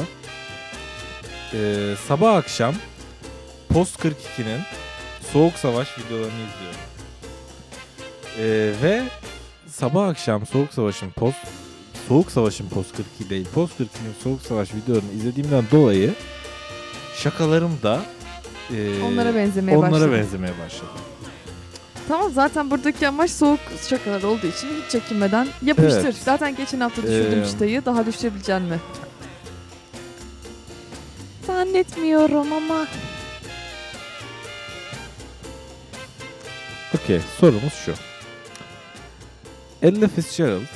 ee, 1.54 1.94
sabah 2.08 2.36
akşam 2.36 2.76
Post 3.70 4.00
42'nin 4.00 4.62
Soğuk 5.34 5.54
Savaş 5.54 5.88
videolarını 6.00 6.28
izliyorum. 6.28 6.91
Ee, 8.40 8.74
ve 8.84 9.04
sabah 9.68 10.08
akşam 10.08 10.46
Soğuk 10.46 10.74
Savaş'ın 10.74 11.10
Post 11.12 11.38
Soğuk 12.08 12.32
Savaş'ın 12.32 12.70
Post 12.70 12.96
42 12.98 13.30
değil, 13.30 13.48
Post 13.54 13.74
42'nin 13.80 14.14
Soğuk 14.24 14.42
Savaş 14.42 14.74
videolarını 14.74 15.12
izlediğimden 15.12 15.64
dolayı 15.72 16.14
şakalarım 17.16 17.80
da 17.84 18.02
ee, 18.74 19.04
Onlara 19.04 19.36
benzemeye 19.36 19.78
onlara 19.78 19.92
başladı. 19.92 20.12
benzemeye 20.14 20.54
başladı. 20.66 20.90
Tamam 22.08 22.32
zaten 22.32 22.72
buradaki 22.72 23.08
amaç 23.08 23.32
soğuk 23.32 23.60
şakalar 23.90 24.24
olduğu 24.24 24.48
için 24.48 24.68
hiç 24.68 24.92
çekinmeden 24.92 25.48
yapıştır. 25.62 26.04
Evet. 26.04 26.16
Zaten 26.26 26.56
geçen 26.56 26.80
hafta 26.80 27.04
düşürdüm 27.04 27.44
Ee, 27.44 27.46
çıtayı. 27.48 27.86
Daha 27.86 28.06
düşürebilecek 28.06 28.62
mi? 28.62 28.80
Zannetmiyorum 31.48 32.54
ama. 32.54 32.88
Okey 36.96 37.20
sorumuz 37.40 37.74
şu. 37.86 37.94
Ella 39.82 40.08
Fitzgerald 40.08 40.68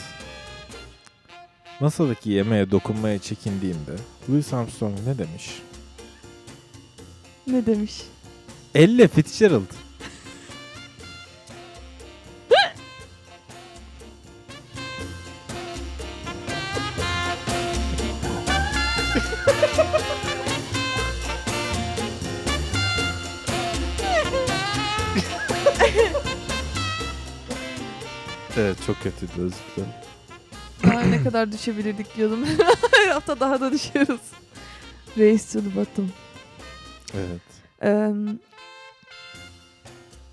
masadaki 1.80 2.30
yemeğe 2.30 2.72
dokunmaya 2.72 3.20
çekindiğinde 3.20 3.92
Louis 4.30 4.54
Armstrong 4.54 5.00
ne 5.08 5.18
demiş? 5.18 5.62
Ne 7.48 7.66
demiş? 7.66 8.02
Ella 8.76 9.08
Fitzgerald. 9.08 9.85
Evet 28.58 28.78
çok 28.88 29.04
kötüydü 29.04 29.32
özür 29.38 29.56
dilerim. 29.76 29.94
Aa, 30.98 31.02
ne 31.02 31.24
kadar 31.24 31.52
düşebilirdik 31.52 32.18
diyordum. 32.18 32.40
Her 32.92 33.08
hafta 33.08 33.40
daha 33.40 33.62
da 33.62 33.72
düşüyoruz. 33.72 34.22
Race 35.18 35.44
to 35.54 35.60
the 35.60 35.76
bottom. 35.76 36.10
Evet. 37.14 37.42
Eee, 37.84 38.14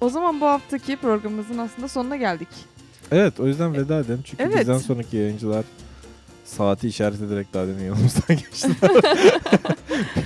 o 0.00 0.08
zaman 0.08 0.40
bu 0.40 0.46
haftaki 0.46 0.96
programımızın 0.96 1.58
aslında 1.58 1.88
sonuna 1.88 2.16
geldik. 2.16 2.48
Evet 3.10 3.40
o 3.40 3.46
yüzden 3.46 3.74
veda 3.74 3.98
edelim. 4.00 4.22
Çünkü 4.24 4.42
Evet. 4.42 4.58
bizden 4.60 4.78
sonraki 4.78 5.16
yayıncılar 5.16 5.64
saati 6.44 6.88
işaret 6.88 7.22
ederek 7.22 7.54
daha 7.54 7.66
demin 7.66 7.84
yanımızdan 7.84 8.22
geçtiler. 8.36 8.90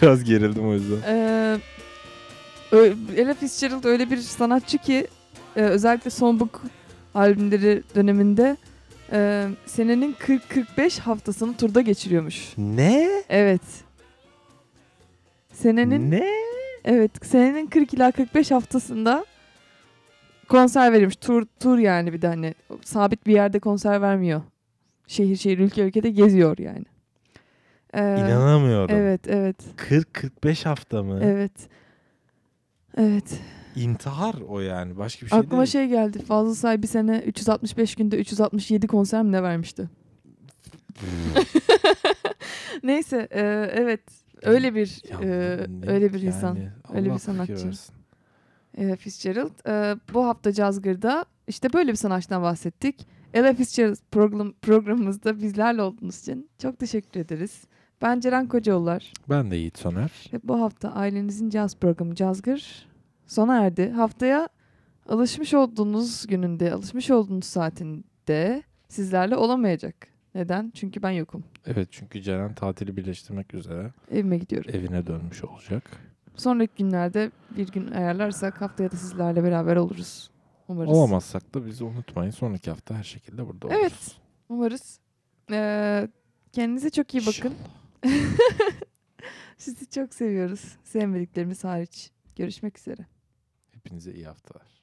Biraz 0.02 0.24
gerildim 0.24 0.68
o 0.68 0.72
yüzden. 0.72 0.96
Ee, 1.06 1.58
ö- 2.72 2.94
Ella 3.16 3.34
Fitzgerald 3.34 3.84
öyle 3.84 4.10
bir 4.10 4.16
sanatçı 4.16 4.78
ki 4.78 5.06
e, 5.56 5.60
özellikle 5.60 6.10
Songbook 6.10 6.62
albümleri 7.16 7.82
döneminde 7.94 8.56
e, 9.12 9.48
senenin 9.66 10.12
40-45 10.12 11.00
haftasını 11.00 11.56
turda 11.56 11.80
geçiriyormuş. 11.80 12.52
Ne? 12.58 13.08
Evet. 13.28 13.60
Senenin 15.52 16.10
Ne? 16.10 16.30
evet 16.84 17.10
senenin 17.26 17.66
40 17.66 17.94
ila 17.94 18.12
45 18.12 18.50
haftasında 18.50 19.24
konser 20.48 20.92
verilmiş. 20.92 21.16
Tur 21.16 21.46
tur 21.60 21.78
yani 21.78 22.12
bir 22.12 22.22
de 22.22 22.26
hani 22.26 22.54
sabit 22.84 23.26
bir 23.26 23.32
yerde 23.32 23.58
konser 23.58 24.02
vermiyor. 24.02 24.42
Şehir 25.06 25.36
şehir 25.36 25.58
ülke 25.58 25.82
ülkede 25.82 26.10
geziyor 26.10 26.58
yani. 26.58 26.84
Ee, 27.94 28.00
İnanamıyorum. 28.00 28.96
Evet 28.96 29.20
evet. 29.28 29.56
40-45 29.76 30.64
hafta 30.64 31.02
mı? 31.02 31.20
Evet. 31.22 31.52
Evet. 32.96 33.40
İntihar 33.76 34.34
o 34.48 34.60
yani. 34.60 34.96
Başka 34.98 35.26
bir 35.26 35.30
şey 35.30 35.38
Aklıma 35.38 35.56
değil. 35.62 35.72
şey 35.72 35.86
geldi. 35.88 36.18
Fazıl 36.22 36.54
Say 36.54 36.82
bir 36.82 36.86
sene 36.86 37.18
365 37.26 37.94
günde 37.94 38.18
367 38.18 38.86
konser 38.86 39.22
mi 39.22 39.32
ne 39.32 39.42
vermişti? 39.42 39.88
Neyse 42.82 43.28
e, 43.30 43.40
evet 43.74 44.00
öyle 44.42 44.74
bir 44.74 45.02
Ya 45.10 45.18
e, 45.22 45.58
ne- 45.68 45.90
öyle 45.90 46.12
bir 46.14 46.22
insan. 46.22 46.54
yani 46.54 46.70
öyle 46.94 47.04
bir 47.04 47.10
Allah 47.10 47.18
fikir 47.18 47.32
sanatçı. 47.32 47.52
versin. 47.66 47.94
Ella 48.76 48.96
Fitzgerald. 48.96 49.66
E, 49.68 49.96
bu 50.14 50.24
hafta 50.26 50.52
Cazgır'da 50.52 51.24
işte 51.48 51.72
böyle 51.72 51.90
bir 51.92 51.96
sanatçıdan 51.96 52.42
bahsettik. 52.42 53.06
Ella 53.34 53.54
Fitzgerald 53.54 53.96
program, 54.12 54.52
programımızda 54.62 55.38
bizlerle 55.40 55.82
olduğunuz 55.82 56.20
için 56.20 56.50
çok 56.62 56.78
teşekkür 56.78 57.20
ederiz. 57.20 57.62
Ben 58.02 58.20
Ceren 58.20 58.48
Kocaoğullar. 58.48 59.12
Ben 59.30 59.50
de 59.50 59.56
Yiğit 59.56 59.78
Soner. 59.78 60.10
Ve 60.32 60.40
bu 60.44 60.60
hafta 60.60 60.92
ailenizin 60.92 61.50
caz 61.50 61.76
programı 61.76 62.14
Cazgır 62.14 62.88
sona 63.26 63.58
erdi. 63.64 63.90
Haftaya 63.90 64.48
alışmış 65.08 65.54
olduğunuz 65.54 66.26
gününde, 66.26 66.72
alışmış 66.72 67.10
olduğunuz 67.10 67.44
saatinde 67.44 68.62
sizlerle 68.88 69.36
olamayacak. 69.36 69.94
Neden? 70.34 70.72
Çünkü 70.74 71.02
ben 71.02 71.10
yokum. 71.10 71.44
Evet 71.66 71.88
çünkü 71.90 72.22
Ceren 72.22 72.54
tatili 72.54 72.96
birleştirmek 72.96 73.54
üzere 73.54 73.92
Evime 74.10 74.38
gidiyorum. 74.38 74.70
evine 74.74 75.06
dönmüş 75.06 75.44
olacak. 75.44 75.82
Sonraki 76.36 76.72
günlerde 76.84 77.30
bir 77.56 77.68
gün 77.68 77.90
ayarlarsak 77.92 78.60
haftaya 78.60 78.90
da 78.92 78.96
sizlerle 78.96 79.44
beraber 79.44 79.76
oluruz. 79.76 80.30
Umarız. 80.68 80.92
Olamazsak 80.92 81.54
da 81.54 81.66
bizi 81.66 81.84
unutmayın. 81.84 82.30
Sonraki 82.30 82.70
hafta 82.70 82.94
her 82.94 83.02
şekilde 83.04 83.46
burada 83.48 83.66
oluruz. 83.66 83.80
Evet. 83.80 84.16
Umarız. 84.48 85.00
Ee, 85.50 86.08
kendinize 86.52 86.90
çok 86.90 87.14
iyi 87.14 87.22
bakın. 87.26 87.54
Sizi 89.58 89.90
çok 89.90 90.14
seviyoruz. 90.14 90.76
Sevmediklerimiz 90.84 91.64
hariç. 91.64 92.10
Görüşmek 92.36 92.78
üzere. 92.78 93.06
Hepinize 93.86 94.12
iyi 94.12 94.26
haftalar. 94.26 94.75